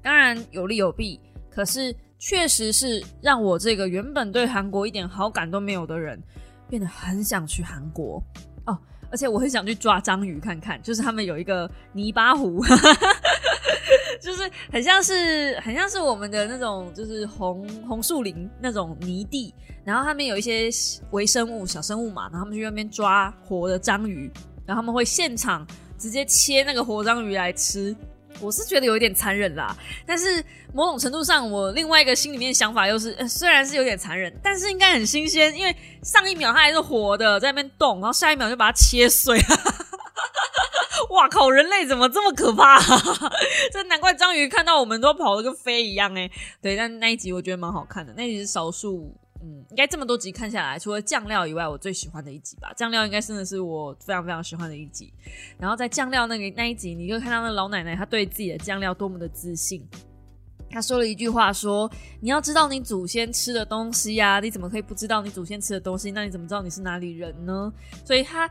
[0.03, 1.19] 当然有利有弊，
[1.51, 1.95] 可是。
[2.21, 6.21] 确实是让我这个原本对韩国一点好感都没有的人，
[6.69, 8.21] 变得很想去韩国
[8.67, 8.77] 哦，
[9.09, 12.61] 而且我很想去抓章鱼看看，就是他们有一个泥巴湖，
[14.21, 19.55] 就是很像是很像是我们的那种就是红红树林那种泥地，
[19.85, 20.69] 然后他们有一些
[21.11, 24.31] 微生物小生物嘛，然后他们去那边抓活的章鱼，
[24.67, 25.67] 然后他们会现场
[25.99, 27.95] 直接切那个活章鱼来吃。
[28.41, 29.77] 我是觉得有一点残忍啦，
[30.07, 39.41] 但是某种程度上，我另外一个心里面想法又是，虽然是有点残忍，但是应该很新鲜，因为上一秒它还是活的在那边动，然后下一秒就把它切碎。
[41.19, 41.51] 哇靠！
[41.51, 42.79] 人类怎么这么可怕？
[43.73, 46.31] 这难怪章鱼看到我们都跑得跟飞一样哎。
[46.63, 49.13] 对，但那一集我觉得蛮好看的，那集是少数。
[49.41, 52.73] 嗯，应该这么多集看下来，除了酱料以外，我最喜欢的一集吧。
[52.77, 55.13] 酱料应该真的是我非常非常喜欢的一集。
[55.59, 59.85] 然后在酱料那个那一集，你就看到那老奶奶，她对自己的酱料多么的自信。
[60.71, 66.11] 她说了一句话，说：“你要知道你祖先吃的东西呀，你怎么可以不知道你祖先吃的东西？
[66.11, 67.73] 那你怎么知道你是哪里人呢？”
[68.05, 68.51] 所以她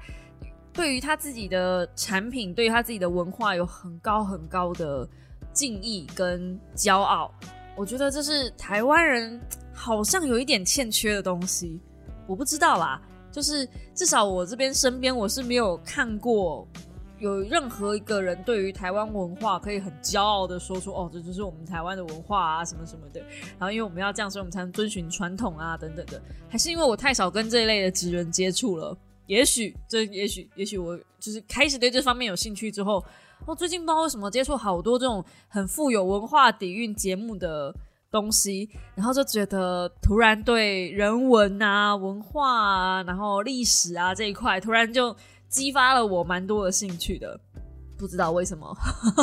[0.77, 5.05] 对于他自己的产品，对于他自己的文化，有很高很高的
[5.51, 7.29] 敬意跟骄傲。
[7.75, 9.37] 我觉得这是台湾人。
[9.79, 11.79] 好像有一点欠缺的东西，
[12.25, 12.99] 我不知道啦。
[13.31, 16.67] 就是至少我这边身边我是没有看过
[17.19, 23.19] 有任何一个人对于台湾文化可以很骄傲的说出哦，这就是我们台湾的文化啊，什么什么的。
[23.59, 26.19] 然后因为我们要这样，所以我们才能遵循传统啊，等等的。
[26.49, 28.97] 还是因为我太少跟这一类的职人接触了？
[29.27, 33.03] 也许这，也许，也许我就是开始对这方面有兴趣之后，
[33.45, 37.73] 我最近不知道为什么接触好多这种很富有文化底蕴节目的。
[38.09, 45.13] 东西，然后就觉得突然对人文啊、文化啊、然后历史啊这一块，突然就
[45.49, 47.37] 激发了我蛮多的兴趣的。
[47.97, 48.73] 不知道为什么，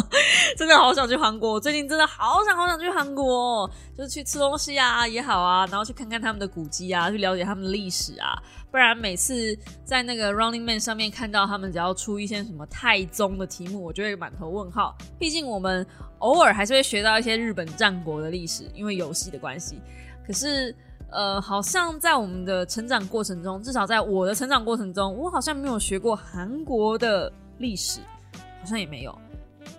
[0.58, 1.58] 真的好想去韩国。
[1.58, 8.36] 最近真的好想好想去韩国，就是去吃东西啊也好啊，然后去看看他们的古迹啊，去了解他们的历史啊。
[8.74, 14.98] 不然每次在那个 Running Man 上面看到他们只要出一些什么太宗的题目，我就会满头问号。
[15.16, 15.86] 毕竟我们
[16.18, 19.80] 偶尔还是会学到一些日本战国的历史，因为游戏的关系。
[20.26, 20.74] 可是
[21.08, 28.00] 呃，好像在我们的成长过程中，至少在我的成长过程中，我好像没有学过韩国的历史。
[28.32, 29.16] 好像也没有，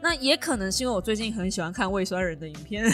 [0.01, 2.85] 那也可能是因为我最近很喜欢看魏酸人的影片。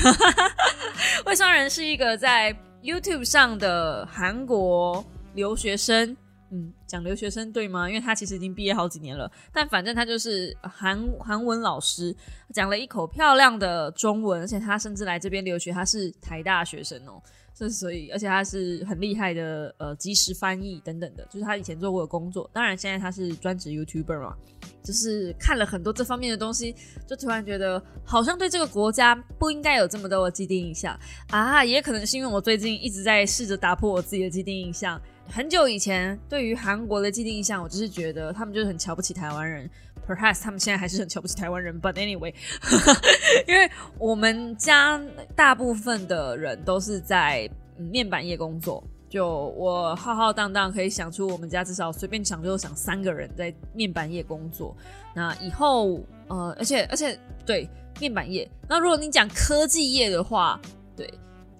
[1.27, 6.15] 魏 酸人是一个在 YouTube 上的韩国留学生，
[6.49, 7.87] 嗯，讲留学生对吗？
[7.89, 12.15] 因为他其实已经毕业好几年了，但反正他就是韩韩文老师，
[12.53, 17.21] 讲了一口漂亮的中文，而且他甚至来这边留学，他是台大学生哦。
[17.61, 22.49] 这所以，而且他是很厉害的，呃，即时翻译等等的，就是他以前做过的工作。
[22.51, 24.33] 当然，现在他是专职 YouTuber 嘛，
[24.81, 26.75] 就是看了很多这方面的东西，
[27.07, 31.63] 就突然觉得好像对这个国家不应该有这么多的既定印象啊。
[31.63, 34.99] 也可能是因为我最近一直在试着打破我自己的既定印象。
[35.27, 39.69] 很久以前，对于韩国的既定印象，我就是觉得他们就是很瞧不起台湾人。
[40.07, 42.33] Perhaps 他们现在还是很瞧不起台湾人，But anyway，
[43.47, 45.01] 因为我们家
[45.35, 54.75] 大部分的人都是在面板业工作，就我浩浩荡荡可以想出我们家至少随便想就想三个人在面板业工作。
[55.13, 60.59] 那以后呃，而且而且对面板业，那如果你讲科技业的话，
[60.95, 61.11] 对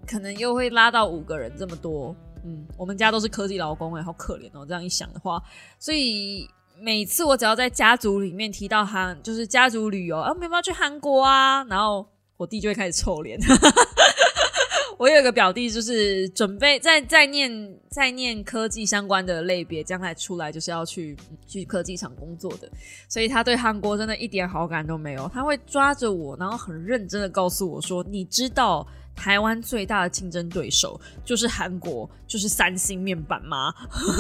[0.08, 2.16] 可能又会拉到五个人这么多。
[2.44, 4.66] 嗯，我们家都是科技劳工哎，好可怜哦。
[4.66, 5.42] 这样一想的话，
[5.78, 6.50] 所以
[6.82, 13.40] 每次我只要在家族里面提到韩，就是家族旅游啊，没有去韩国啊，然后我弟就会开始臭脸。
[14.98, 21.18] 我有一个表弟，就是准备在在念在念科技相关的类别，将来出来就是要去
[21.48, 22.70] 去科技厂工作的，
[23.08, 25.28] 所以他对韩国真的一点好感都没有。
[25.34, 28.88] 他会抓着我，然后很认真的告诉我说：“你知道
[29.22, 33.72] 台湾最大的竞争对手就是韩国，就是三星面板吗？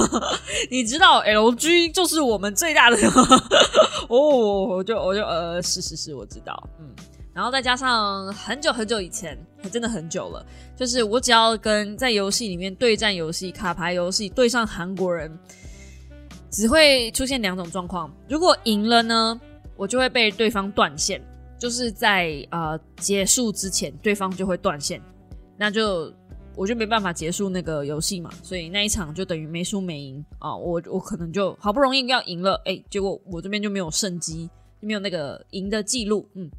[0.69, 2.97] 你知道 LG 就是我们最大的？
[4.07, 6.85] 哦，我就我就呃，是是是，我知道，嗯。”
[7.33, 9.35] 然后再加上很久很久以前，
[9.71, 10.45] 真的很久了。
[10.75, 15.35] 就是我只要跟在游戏里面对战游戏、卡牌游戏对上韩国人，
[16.51, 18.13] 只会出现两种状况。
[18.29, 19.41] 如果赢了呢，
[19.75, 21.19] 我就会被对方断线，
[21.61, 24.99] 就是在呃结束之前，对方就会断线，
[25.59, 26.11] 那就
[26.55, 28.31] 我就没办法结束那个游戏嘛。
[28.41, 30.55] 所以那一场就等于没输没赢啊。
[30.55, 34.49] 我我可能就好不容易要赢了，哎，结果我这边就没有胜机，
[34.81, 36.49] 就没有那个赢的记录，嗯。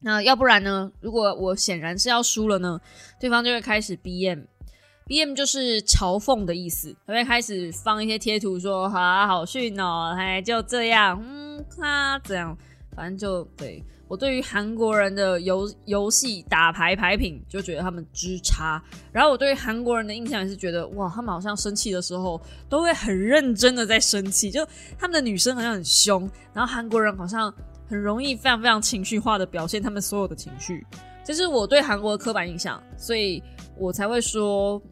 [0.00, 0.92] 那要不然呢？
[1.00, 2.78] 如果我显然是要输了呢，
[3.18, 12.56] 对方就会开始 B M，B M 就是嘲讽的意思，他会开始放一些贴图说：“好好逊哦，哎，就这样，嗯，他这样，
[12.94, 24.66] 反正就对我对于韩国人的游游戏打牌牌品就觉得他们之差，然后我对韩国人的印象也是觉得哇，他们好像生气的时候都会很认真的在生气，就
[24.98, 27.52] 他们的女生好像很凶，然后韩国人好像。
[27.88, 30.84] 很容易非常非常情绪化的表现他们所有的情绪，
[31.24, 33.40] 这是我对韩国的刻板印象，所以
[33.78, 34.82] 我才会说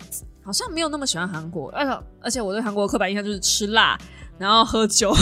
[0.44, 1.68] 好像没有那么喜欢韩国。
[1.72, 3.98] 而且而且我对韩国的刻板印象就是吃辣，
[4.38, 5.14] 然后喝酒，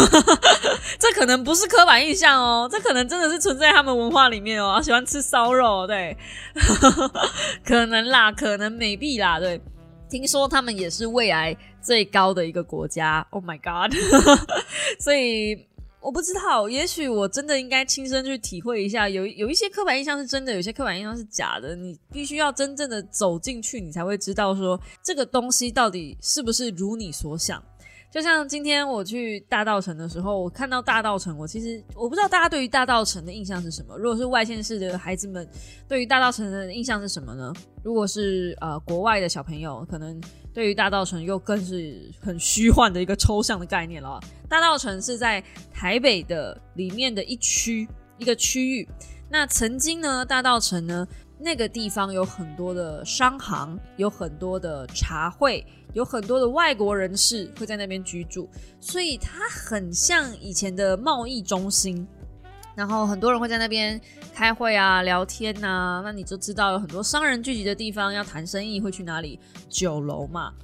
[0.99, 6.17] 这可能不是刻板印象哦，这可能真的是存在他们文化里面哦，喜欢吃烧肉，对，
[7.65, 9.61] 可能啦，可能美币啦，对，
[10.09, 13.95] 听说他们也是胃癌最高的一个国家，Oh my God，
[14.99, 15.67] 所以。
[16.05, 19.09] 我不知道，也许我真的应该亲身去体会一下。
[19.09, 21.77] 有有一些刻板印象是真的，有些刻板印象是假的。
[21.77, 27.63] 你必须要真正的走进去，你才会知道说这个东西到底是不是如你所想。
[28.13, 33.97] 就像今天我去大道城的时候，我看到大道城，我其实我不知道大家对于大道城的印象是什么。
[33.97, 35.49] 如果是外县市的孩子们，
[35.89, 37.51] 对于大道城的印象是什么呢？
[37.83, 40.21] 如果是呃国外的小朋友，可能
[40.53, 44.21] 对于大道城又更是很虚幻的一个抽象的概念了。
[44.47, 48.87] 大道城是在台北的里面的一区一个区域。
[49.31, 51.09] 那曾经呢，大道城呢
[51.43, 55.67] 那个地方有很多的商行，有很多的茶会。
[55.95, 58.49] 有很多的外国人士会在那边居住，
[58.81, 62.09] 所以它很像以前的贸易中心。
[62.75, 64.01] 然后很多人会在那边
[64.35, 66.01] 开会啊、聊天呐。
[66.03, 69.39] 那你就知道有很多商人聚集的地方，要谈生意会去哪里？
[69.69, 70.55] 酒楼嘛。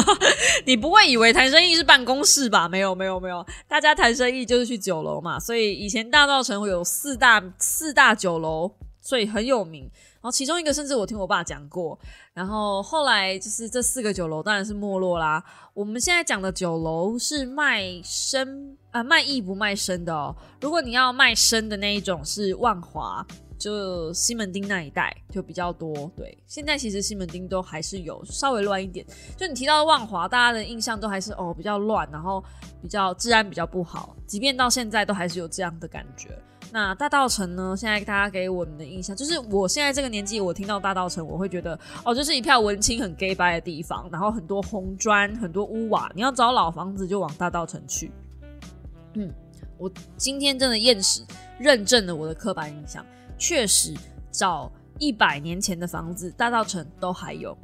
[0.66, 2.68] 你不会以为谈生意是办公室吧？
[2.68, 3.42] 没有，没有，没有。
[3.66, 5.40] 大家谈生意就是去酒楼嘛。
[5.40, 8.70] 所以以前大稻城会有四大四大酒楼，
[9.04, 9.82] 所以很有名。
[10.14, 11.96] 然后其中一个甚至我听我爸讲过，
[12.32, 15.44] 然后后来就是这四个酒楼当然是没落啦。
[15.74, 20.34] 我们现在讲的酒楼是卖生啊卖艺不卖身的哦。
[20.60, 23.24] 如果你要卖身的那一种是万华，
[23.58, 26.10] 就西门町那一带就比较多。
[26.16, 29.04] 对，现在其实西门町都还是有稍微乱一点。
[29.36, 32.42] 就你提到万华，大家的印象都还是哦比较乱，然后
[32.80, 34.16] 比较治安比较不好。
[34.26, 36.40] 即便到现在都还是有这样的感觉。
[36.74, 37.72] 那大道城呢？
[37.78, 46.10] 现在大家给我们的印象就是，我现在这个年纪，我听到大道城，我会觉得哦，就是一票文青很 gay 白的地方，然后很多红砖，很多屋瓦。
[46.16, 48.10] 你要找老房子，就往大道城去。
[49.14, 49.32] 嗯，
[49.78, 51.22] 我今天真的验识
[51.60, 53.06] 认证了我的刻板印象，
[53.38, 53.94] 确实
[54.32, 57.56] 找一百年前的房子，大道城都还有。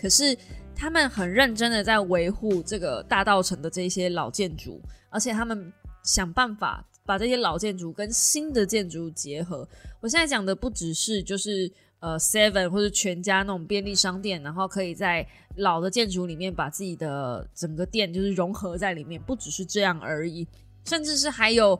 [0.00, 0.38] 可是
[0.72, 5.72] 他们很认真的在维护这个大道城的这些老建筑，而且他们
[6.04, 6.86] 想办法。
[7.04, 9.68] 把这些老建筑跟新的建筑结合。
[10.00, 20.46] 我现在讲的不只是就是呃 Seven 或者全家那种便利商店，然后可以在老的建筑里面把自己的整个店就是融合在里面，不只是这样而已，
[20.84, 21.78] 甚至是还有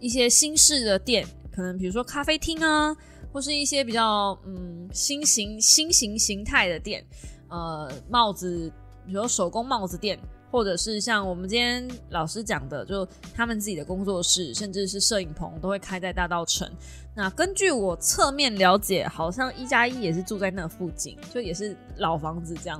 [0.00, 2.94] 一些新式的店，可能比如说咖啡厅啊，
[3.32, 7.04] 或是一些比较嗯新型新型形态的店，
[7.48, 8.72] 呃帽子，
[9.06, 10.18] 比如手工帽子店。
[10.52, 16.70] 或者是像我们今天老师讲的，就他们自己的工作室，甚至是摄影棚，都会开在大道城。
[17.14, 22.78] 那根据我侧面了解，好像一加一也是住在那附近，就也是老房子这样。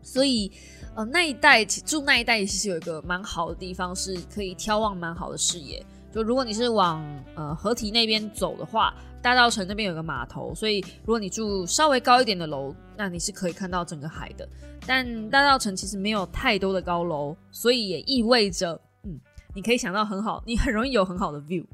[0.00, 0.52] 所以，
[0.94, 5.84] 呃，那一带住那一带其实有一个蛮好的地方，是可以眺望蛮好的视野。
[6.14, 7.04] 就如果你是往
[7.34, 14.48] 呃河堤那边走的话，大道城那边有个码头，所以如果你住稍微高一点的楼，那你是可以看到整个海的。
[14.86, 19.18] 但大道城其实没有太多的高楼，所以也意味着，嗯，
[19.54, 21.64] 你可以想到很好，你很容易有很好的 view。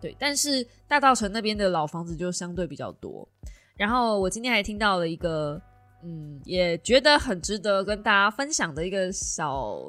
[0.00, 3.26] 对，但是大道城那边的老房子就相对比较多。
[3.76, 5.60] 然后我今天还听到了一个，
[6.02, 9.80] 嗯，也觉得很值得跟大家分享的一个小，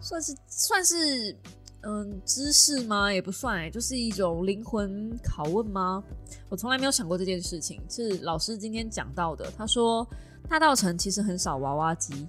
[0.00, 1.36] 算是算是。
[1.82, 3.12] 嗯，知识吗？
[3.12, 6.02] 也不算哎，就是一种灵魂拷问吗？
[6.48, 9.50] 我从来没有想过这件事情，是老师今天讲到的。
[9.56, 10.06] 他说，
[10.48, 12.28] 大道城其实很少娃娃机。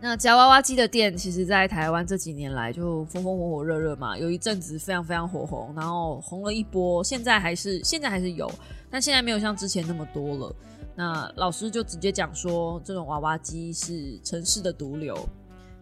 [0.00, 8.48] 那夹娃娃机的店，其实在台湾这几年来就风风火火热热嘛，有一阵子非常非常火红，然后红了一波，现在还是现在还是有，
[8.90, 10.54] 但现在没有像之前那么多了。
[10.94, 15.28] 那老师就直接讲说，这种娃娃机是城市的毒瘤，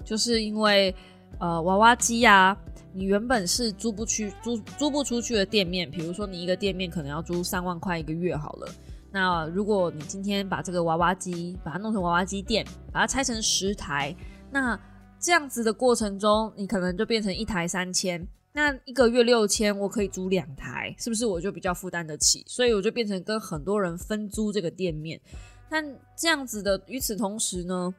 [0.05, 0.94] 就是因为
[1.41, 2.57] 呃娃娃机呀。
[2.97, 8.72] 你原本是租不去、租租不出去的店面，比如说你一个店面可能要租三万块一个月好了。
[9.11, 14.14] 那如果你今天把这个娃娃机把它弄成娃娃机店，把它拆成十台，
[14.49, 14.78] 那
[15.18, 22.45] 这样子的过程中，你可能就变成一台三千，那一个月六千，我可以租两台，是不是我就比较负担得起？
[22.47, 25.20] 所以我就变成跟很多人分租这个店面。
[25.68, 25.85] 但
[26.16, 27.93] 这样子的，与此同时呢，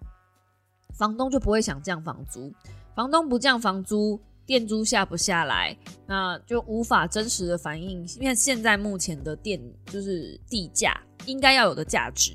[0.93, 2.53] 房东就不会想降房租，
[2.95, 4.19] 房东不降房租。
[4.47, 5.75] 店租下不下来，
[6.05, 12.33] 那就无法真实的反映，因为现在目前的店就是地价应该要有的价值，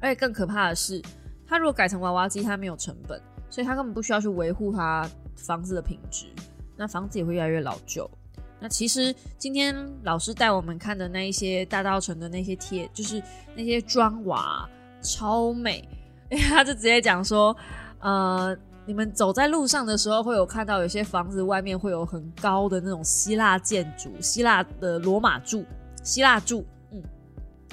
[0.00, 1.00] 而且更可怕的是，
[1.46, 6.26] 他如果改成娃娃机，他没有成本，所以他根本不需要去维护他房子的品质，
[6.76, 8.10] 那房子也会越来越老旧。
[8.58, 13.22] 那其实今天老师带我们看的那一些大道城的那些贴，就是
[13.54, 14.68] 那些砖瓦
[15.00, 15.88] 超美，
[16.50, 17.56] 他就直接讲说，
[18.00, 18.58] 呃。
[18.84, 25.64] 你们走在路上的时候，会有看到有些房子外面会有很高的那种希腊建筑，希腊的罗马柱、
[26.02, 27.00] 希腊柱，嗯，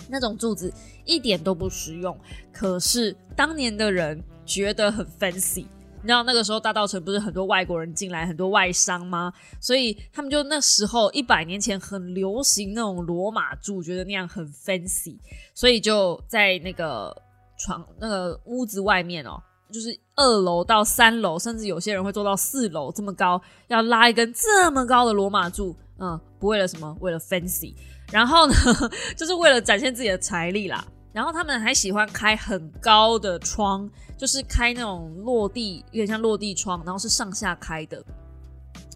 [0.08, 0.72] 那种柱子
[1.06, 2.16] 一点都不实用，
[2.54, 5.66] 可是当年的人觉得很 fancy。
[6.02, 9.34] 你知道那个时候大稻城不是很多外国人进来，很多外商吗？
[9.60, 15.18] 所以他们就那时候一百年前很流行那种罗马柱，觉得那样很 fancy，
[15.54, 17.14] 所以就在那个
[17.58, 19.42] 床那个屋子外面哦。
[19.72, 27.74] 就是二楼到三楼，甚至有些人会做到四楼这么高，要拉一根这么高的罗马柱，嗯，不为了什么，为了 fancy，
[28.12, 28.54] 然后呢，
[29.16, 30.86] 就是为了展现自己的财力啦。
[31.12, 38.04] 然后他们还喜欢开很高的窗，就是开那种落地，有点像落地窗，然后是上下开的。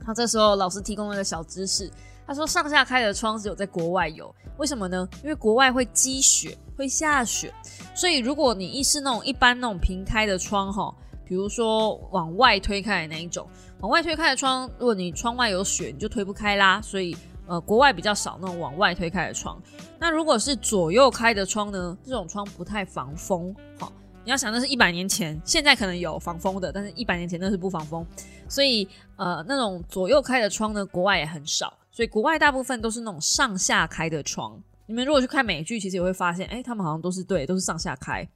[0.06, 1.90] 好，这时候老师提供了一个小知识。
[2.26, 5.08] 他说：“上下开的窗只有在国外有，为什么呢？
[5.22, 7.54] 因为国外会积雪，会下雪，
[7.94, 10.96] 所以如果你一是那种一般那种平开的窗哈，
[11.26, 13.48] 比如说往外推开的那一种，
[13.82, 16.82] 往外推开的窗，如果你窗外有雪，你就推不开啦。
[16.82, 17.16] 所以
[17.46, 19.62] 呃，国外比较少那种往外推开的窗。
[20.00, 21.98] 那如果是左右开的窗呢？
[22.06, 23.54] 这种窗不太防风。
[23.78, 23.92] 哈，
[24.24, 28.06] 你要想那是一百年前，现在可能有防风的，但是一百年前那是不防风。
[28.48, 34.60] 所以呃，那种左右开的窗呢，国外也很少。”所以国外大部分都是那种上下开的窗。
[34.88, 38.28] 你们如果去看美剧，其实也会发现，哎，他们好像都是对，都是上下开。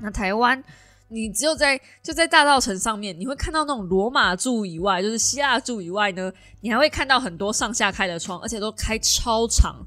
[0.00, 0.62] 那台湾，
[1.08, 9.84] 你只有在就在大道城上面，你会看到那种罗马柱以外，就是希腊柱以外呢，你还会看到很多上下开的窗，而且都开超长，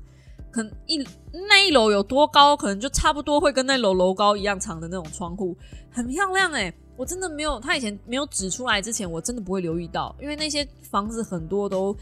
[0.51, 0.97] 可能一
[1.31, 5.57] 那一楼有多高，可能就差不多会跟那楼楼高一样长的那种窗户，
[5.89, 6.71] 很漂亮哎。
[6.95, 11.95] 我真的没有，他以前没有指出来之前，我真的不会留意到，因为那些房子很多都。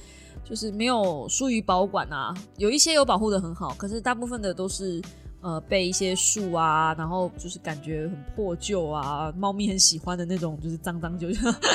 [0.43, 5.01] 就是没有疏于保管啊，有一些有保护的很好，可是大部分的都是
[5.41, 11.29] 呃被一些树啊，然后就是感觉很破旧啊，猫咪很喜欢的那种，就是脏脏旧，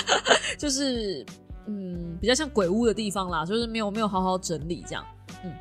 [0.58, 1.24] 就是
[1.66, 5.02] 嗯比较像鬼屋的地方啦，就是没有没有好好整理这样，
[5.42, 5.52] 嗯，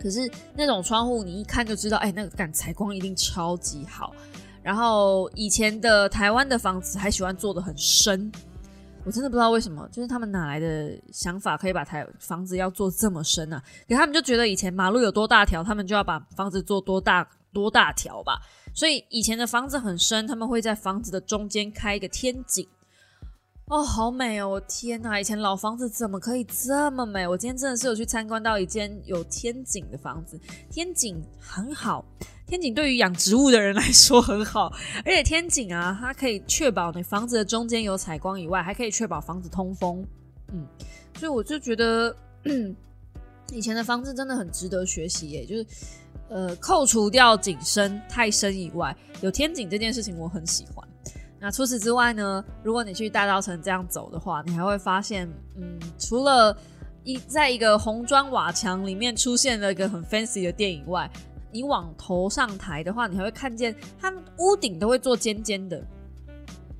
[0.00, 4.14] 可是那种窗户你一看就知道，哎，那个感采光一定超级好，
[4.62, 8.32] 然后以前的台湾的房子还喜欢做的很深。
[9.08, 13.58] 我真的不知道为什么，就是他们哪来的想法，可以把台房子要做这么深啊？
[13.88, 18.38] 可他们就觉得以前马路有多大条，他们就要把房子做多大多大条吧。
[18.74, 22.68] 所以以前的房子很深，他们会在房子的中间开一个天井。
[23.70, 24.48] 哦，好美哦！
[24.48, 27.28] 我天哪，以前老房子怎么可以这么美？
[27.28, 30.40] 我今天真的是有去参观到一间有天井的房子，
[30.70, 32.02] 天井很好。
[32.46, 34.72] 天井对于养植物的人来说很好，
[35.04, 40.02] 而且天井啊，它可以确保你房子的中间有采光以外，还可以确保房子通风。
[40.50, 40.66] 嗯，
[41.18, 42.16] 所以我就觉得
[43.52, 45.44] 以前的房子真的很值得学习耶。
[45.44, 45.66] 就是
[46.30, 50.87] 呃，扣除掉井深太深以外，有天井这件事情我很喜欢。
[51.40, 56.56] 那除此之外呢，如果你去大稻城这样走的话，你还会发现，嗯，除了
[57.04, 61.10] 一在一个红砖瓦墙里面出现了一个很 fancy 的电影外，
[61.52, 65.82] 你往头上抬的话，你还会看见他们屋顶都会做尖尖的，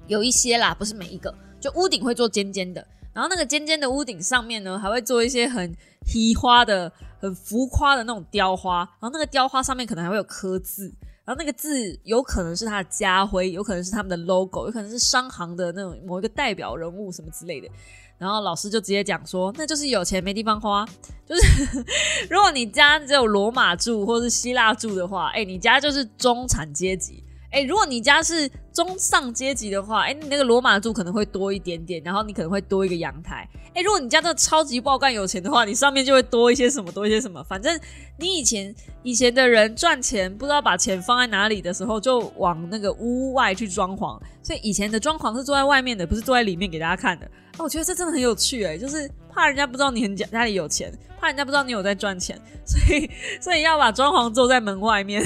[0.06, 2.84] 有一些啦，不是每一个，就屋顶会做尖尖的。
[3.14, 8.78] 然后那个尖尖的屋顶上面呢，还会做一些很奇花的、很浮夸的那种雕花。
[9.00, 10.92] 然后那个雕花上面可能还会有刻字，
[11.28, 17.68] 然后那个字有可能是他的家徽，有可能是他们的 logo，有可能是商行的那种某一个代表人物什么之类的。
[18.16, 20.88] 然后老师就直接讲说，那就是有钱没地方花。
[21.26, 21.84] 就是
[22.30, 27.22] 如果你家只有罗马柱或是希腊柱的话，哎，你家就是中产阶级。
[27.50, 33.48] 哎，如果你家是中上阶级的话，哎，你那个罗马柱可能会多一点点，然后你可能会多一个阳台。
[33.74, 37.42] 哎，如果你家的超级爆干有钱的话，你上面就会多一些什么，多一些什么。
[37.44, 37.78] 反正
[38.18, 44.20] 你以前以前的人赚钱不知道把钱放在哪里的时候，就往那个屋外去装潢。
[44.42, 47.26] 所以以前的装潢是坐在外面的，不是坐在里面给大家看的。
[47.56, 50.92] 哦，我觉得这真的很有趣哎，就是怕人家不知道你很家家里有钱。
[51.20, 53.10] 怕人家不知道你有在赚钱，所以
[53.40, 55.20] 所以要把装潢做在门外面，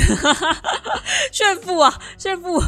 [1.30, 2.58] 炫富啊炫富！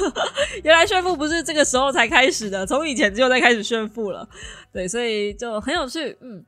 [0.64, 4.26] 原来炫富不是这个时候才开始的，从以前就在开始炫富了。
[4.72, 6.44] 对，所以就很有趣，嗯。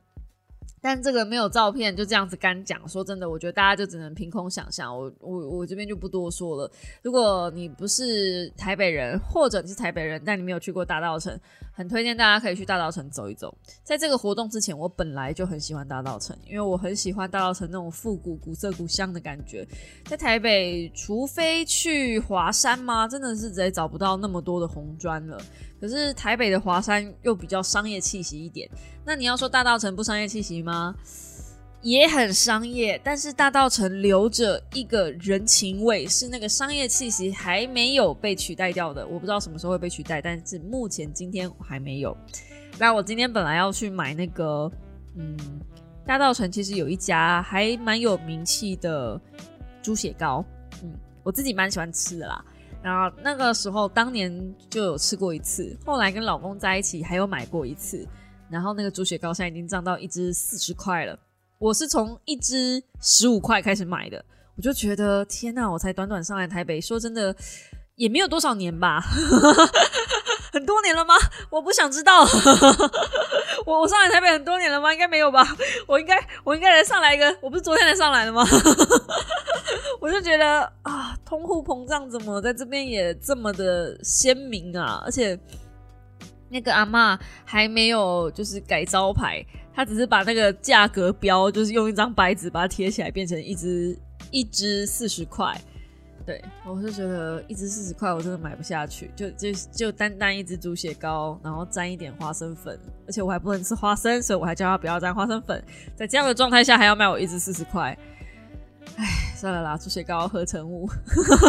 [0.85, 2.87] 但这个没有照片，就这样子干讲。
[2.87, 4.95] 说真的，我觉得大家就只能凭空想象。
[4.95, 6.71] 我我我这边就不多说了。
[7.01, 11.35] 如果你不是台北人，或者你是台北人，但你没有去过大稻城，
[11.73, 13.51] 很推荐大家可以去大稻城走一走。
[13.83, 19.67] 在这个活动之前，我本来就很喜欢大稻城，因为我很喜欢大稻城那种复古、古色古香的感觉。
[20.05, 23.07] 在台北，除非去华山吗？
[23.07, 25.41] 真的是直接找不到那么多的红砖了。
[25.79, 28.69] 可是台北的华山又比较商业气息一点，
[29.05, 30.95] 那你要说大道城不商业气息吗？
[31.81, 39.05] 也很商业，但是大道城留着一个人情味，是那个商业气息还没有被取代掉的。
[39.05, 42.17] 我不知道什么时候会被取代，但是目前今天还没有。
[42.79, 44.71] 那我今天本来要去买那个，
[45.15, 45.37] 嗯，
[46.07, 49.21] 大道城其实有一家还蛮有名气的
[49.83, 50.43] 猪血糕，
[50.81, 52.43] 嗯，我自己蛮喜欢吃的啦。
[52.85, 54.31] 然后那个时候，当年
[54.69, 58.07] 就有吃过一次，后来跟老公在一起还有买过一次。
[58.47, 61.17] 然后那个猪血糕现在已经涨到一只四十块了，
[61.57, 64.23] 我是从一只十五块开始买的，
[64.55, 67.35] 我就觉得天呐，我才短短上来台北，说真的
[67.95, 69.03] 也没有多少年吧。
[70.55, 71.13] 很多年了吗？
[71.49, 72.23] 我不想知道。
[73.67, 74.93] 我我上来台北很多年了吗？
[74.93, 75.45] 应该没有吧。
[75.85, 78.41] 我应该我应该来上来一个，我不是昨天才上来的吗？
[79.99, 85.03] 我就觉得啊，通货膨胀怎么在这边也这么的鲜明啊？
[85.03, 85.37] 而且
[86.49, 89.45] 那个阿妈还没有就是改招牌，
[89.75, 93.99] 她只是把那个价格标就是用一张白纸把它贴起来，变成一只
[94.31, 95.53] 一只四十块。
[96.25, 99.11] 对，我是觉得一只四十块，我真的买不下去。
[99.15, 105.63] 就就就单单一只猪血糕，然后沾一点花生粉，而且我还不能吃花生，所以我还叫他不要沾花生粉。
[105.95, 107.95] 在这样的状态下，还要卖我一只四十块。
[108.97, 109.03] 唉，
[109.35, 110.87] 算了啦，猪血糕合成物。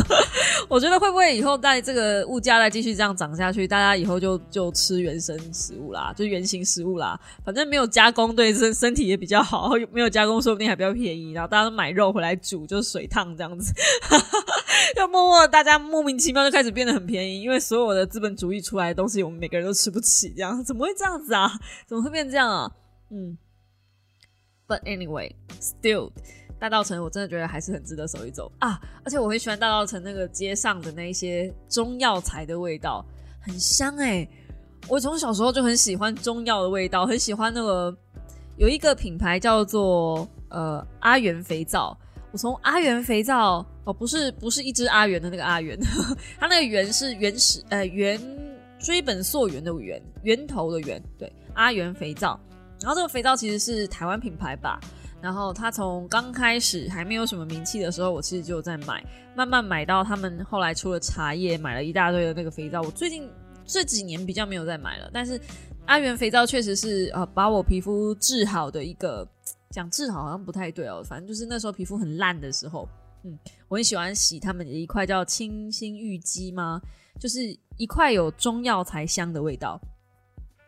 [0.68, 7.18] 我觉得会不会以后在这个物价再继续这样涨下去，大家以后就就吃原生食物啦，就原形食物啦。
[7.44, 9.70] 反正没有加工，对身身体也比较好。
[9.92, 11.32] 没有加工，说不定还比较便宜。
[11.32, 13.72] 然后大家都买肉回来煮，就是水烫这样子。
[14.96, 20.32] 要默默大家莫名其妙就开始变得很便宜，因为所有的资本主义出来的东西，我们每个人都吃不起。
[20.36, 21.50] 这样怎么会这样子啊？
[21.86, 22.70] 怎么会变这样啊？
[23.10, 23.36] 嗯。
[24.66, 26.10] But anyway, still.
[26.58, 28.80] 大道城我真的觉得还是很值得走一走啊！
[29.04, 33.04] 而且我很喜欢大道城那个街上的那一些中药材的味道，
[33.42, 34.26] 很香哎！
[34.88, 37.94] 我从小时候就很喜欢中药的味道，很喜欢那个
[38.56, 41.96] 有一个品牌叫做呃阿元肥皂。
[42.36, 45.78] 从阿元肥皂哦，不是不是一只阿元的那个阿元，
[46.38, 48.20] 它那个元是原始呃原
[48.78, 52.38] 追本溯源的源源头的源，对阿元肥皂。
[52.80, 54.78] 然后这个肥皂其实是台湾品牌吧。
[55.22, 59.02] 然后他从刚开始还没有什么名气的时候，我其实就在买，
[59.34, 62.82] 慢慢买到他们后来出了茶叶，买了一大堆的那个肥皂。
[62.82, 63.28] 我最近
[63.64, 65.40] 这几年比较没有再买了，但是
[65.86, 69.26] 阿元肥皂确实是呃把我皮肤治好的一个，
[69.70, 72.88] 讲治好好像不太对哦，反正就是那时候皮肤很烂的时候，
[73.24, 73.38] 嗯，
[73.68, 76.80] 我很喜欢洗他们的一块叫清新玉肌吗？
[77.18, 77.40] 就是
[77.76, 79.80] 一块有中药材香的味道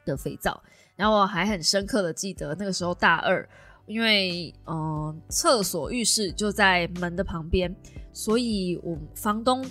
[0.05, 0.63] 的肥皂。
[0.97, 3.49] 然后我还很深刻的记得那个时候大二。
[3.87, 7.75] 因为嗯，厕所浴室就在门的旁边，
[8.13, 9.65] 所以我房东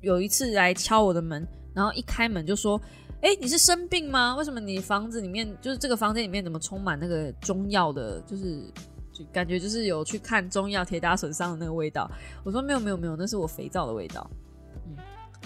[0.00, 2.80] 有一次来敲我的门，然后一开门就说
[3.20, 4.36] ：“哎，你是生病吗？
[4.36, 8.20] 为什么你房子里面就是这个房间里面怎么充满那个中药的？
[8.20, 8.62] 就是
[9.12, 12.08] 就感觉就是有去看中药铁打损伤的那个味道。”
[12.44, 14.30] 我说：“没有没有没有，那是我肥皂的味道。”
[14.86, 14.96] 嗯，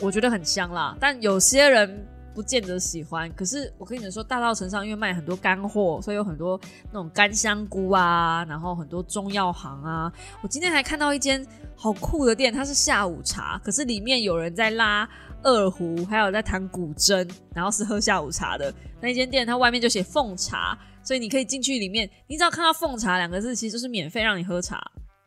[0.01, 3.31] 我觉得很香啦，但有些人不见得喜欢。
[3.35, 10.13] 可是我跟你们说，大道城上因为卖很多干货，所以有很多那种干香菇啊，然后很多中药行啊。
[10.43, 15.09] 我今天还看到一间好酷的店，它是下午茶，可是里面有人在拉
[15.43, 24.81] 二胡，还有在弹古筝，然后是喝下午茶的那间店，它外面就写奉茶，所以你可以进去里面，你只要看到奉茶两个字，其实就是免费让你喝茶。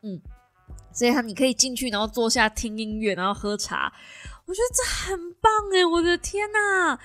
[0.03, 0.19] 嗯。
[0.91, 3.91] 所以他你可以进去，然后坐下听音乐，然后喝茶。
[4.47, 5.83] 我觉得这很棒哎！
[5.85, 6.97] 我的天呐！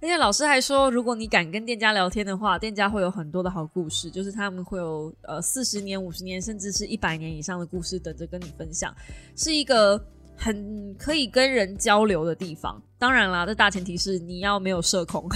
[0.00, 8.92] 而且老师还说，如果你敢跟店家聊天的话，店家会有很多的好故事，就是他们会有呃四十年、五十年，甚至是一百年以上的故事等着跟你分享，
[9.36, 10.00] 是一个
[10.36, 12.80] 很可以跟人交流的地方。
[12.98, 15.28] 当然啦，这大前提是你要没有社恐。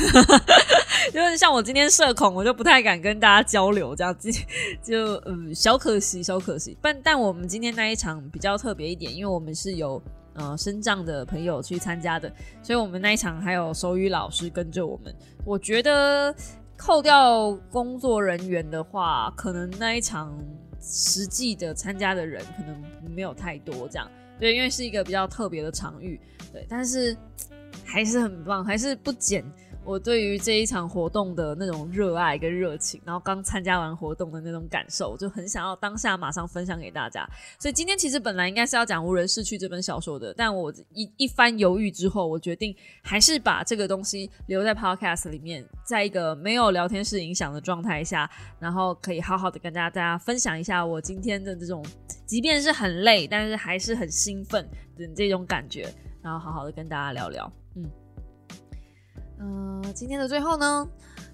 [1.14, 4.30] 因 为像我今天社恐，我就不太敢跟大家交流，这样子
[4.82, 6.76] 就嗯小可惜，小可惜。
[6.80, 10.00] 但但我们今天那一场比较特别一点，因为我们是有
[10.35, 15.14] 呃身障的朋友去参加的，所以我们那一场还有手语老师跟着我们。
[15.45, 16.35] 我觉得
[16.76, 20.33] 扣掉工作人员的话，可能那一场
[20.80, 22.76] 实际的参加的人可能
[23.14, 24.11] 没有太多这样。
[24.39, 26.20] 对，因为是一个比较特别的场域，
[26.53, 27.16] 对，但是
[27.85, 29.45] 还是很棒，还是不减。
[29.85, 37.28] 我对于这一场活动的那种热爱跟热情，然后刚参加完活动的那种感受，就很想要当下马上分享给大家。
[37.59, 48.30] 所以今天其实本来应该是要讲《无人逝去》这本小说的，但我一一番犹豫之后，我决定还是把这个东西留在 Podcast 里面，在一个没有聊天室影响的状态下，
[48.61, 51.85] 然后可以好好的跟大家大家分享一下我今天的这种，
[52.24, 54.64] 即便是很累，但是还是很兴奋
[54.97, 57.53] 的这种感觉，然后好好的跟大家聊聊，
[59.43, 59.82] 嗯。
[59.95, 60.88] 今天的最后呢，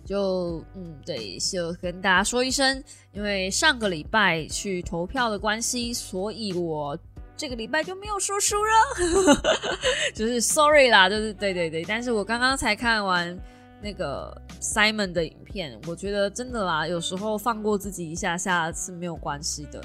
[0.05, 2.83] 就嗯，对，就跟大家说一声，
[3.13, 6.99] 因为上个礼拜去投票的关系，所以我
[7.37, 9.41] 这个礼拜就没有说书了，
[10.13, 13.39] 就是 sorry 啦，就是对对对，但是我刚刚才看完
[13.81, 19.81] 那个 Simon 的影片，我觉得真的啦，有时候放过自己一下下是没有关系的。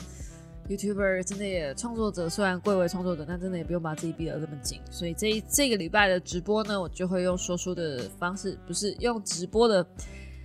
[0.70, 4.80] YouTuber 真的也创作者，虽然贵为创作者，但真的也不用把自己逼得这么紧。
[4.89, 9.86] 所以这一这个礼拜的直播呢，我就会用说书的方式，不是用直播的。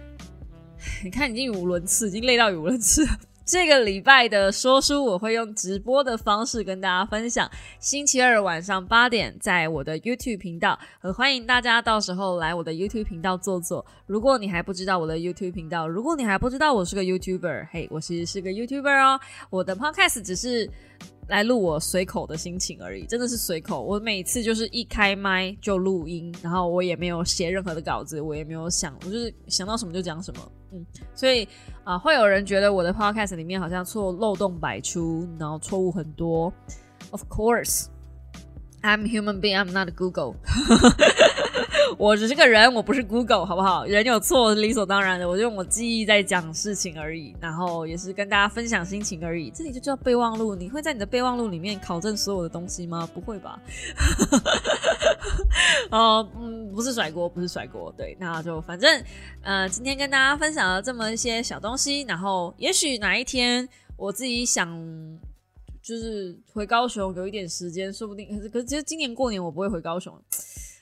[1.04, 3.10] 你看，已经语无伦次，已经累到语无伦次了。
[3.48, 7.50] 这个礼拜的说书，我会用直播的方式跟大家分享。
[7.80, 13.82] 星期二晚上八点，在我的 YouTube 频道，很欢迎大家到时候来我的 YouTube 频道坐坐。
[14.04, 19.18] 如果你还不知道我的 YouTube 频道，如果你还不知道我是个 YouTuber，嘿，我其实是个 YouTuber 哦。
[19.48, 20.70] 我的 Podcast 只是。
[21.28, 23.82] 来录我随口的心情而已，真的是随口。
[23.82, 30.40] 我每次就是一开麦就录音，然后我也没有写任何的稿子，我也没有想，我就是想到什么就讲什么。
[30.72, 31.48] 嗯，所以
[31.84, 36.52] 啊，会有人觉得我的 podcast 里面好像错漏洞百出，然后错误很多。
[37.10, 37.86] Of course,
[38.82, 40.34] I'm human being, I'm not Google.
[41.96, 43.86] 我只是个人，我不是 Google，好不好？
[43.86, 49.50] 人有错是理所当然的，我就用我记忆在讲事情而已，然后也是跟大家分享心情而已。
[49.50, 53.08] 这里就叫备忘录，你会在你的备忘录里面考证所有的东西吗？
[53.14, 53.58] 不会吧？
[55.90, 56.37] 哦，嗯，
[56.78, 59.02] 不是甩锅，不是甩锅，对，那就反正，
[59.42, 64.68] 呃，今天跟大家分享了这么一些小东西，然后也许哪一天我自己想，
[65.82, 70.16] 就是回高雄有一点时间，说不定，可是可是其实今年过年我不会回高雄。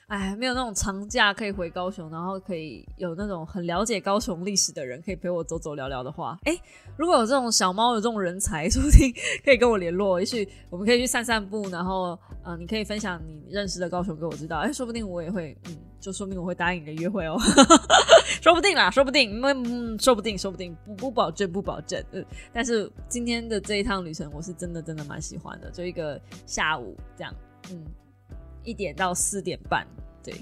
[0.07, 6.57] 哎，没有那种长假可以回高雄，然后可以有那种很了解高雄历史的人可以陪我走走聊聊的话，哎，
[6.95, 17.37] 如果有这种小猫有这种人才， 说不定可以跟我联络，也许我们可以去散散步，然后呃，你可以分享你认识的高雄给我知道，哎，说不定我也会，嗯，就说明我会答应你的约会哦，
[18.41, 27.33] 说不定啦，说不定，嗯，说不定，说不定，不不保证，不保证，嗯，但是今天的这一趟旅程，我是真的真的蛮喜欢的，就一个下午这样，
[27.71, 27.83] 嗯。
[28.63, 29.87] 一点到四点半，
[30.21, 30.33] 对，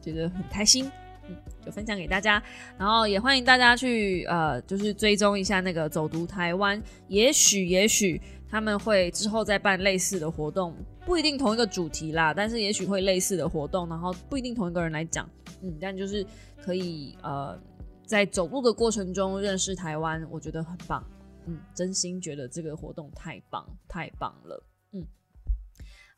[0.00, 0.88] 觉得很开心，
[1.26, 1.34] 嗯，
[1.66, 2.40] 就分享给大家，
[2.78, 8.22] 然后也欢迎大家去呃，就是追踪一下那个走读台湾，也许也许
[8.52, 10.74] 他们会之后再办类似的活动，
[11.06, 15.26] 不一定同一个主题啦，但是也许会类似的活动，然后不一定同一个人来讲，
[15.62, 16.24] 嗯，但就是
[16.62, 17.58] 可以呃，
[18.06, 21.02] 在走路的过程中认识台湾，我觉得很棒，
[21.46, 24.62] 嗯，真心觉得这个活动太棒太棒了。
[24.92, 25.02] 嗯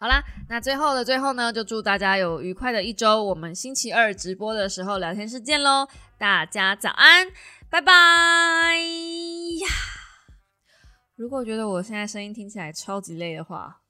[0.01, 3.23] 好啦，那最后的最后呢，就祝大家有愉快的一周。
[3.23, 5.87] 我们星期二直播的时候聊天室见喽，
[6.19, 7.29] 大家早安，
[7.71, 7.93] 拜拜
[9.61, 9.94] 呀！
[11.17, 13.81] 如果觉得我现在声音听起来超级累的话，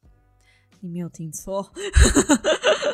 [0.81, 1.73] 你没有听错。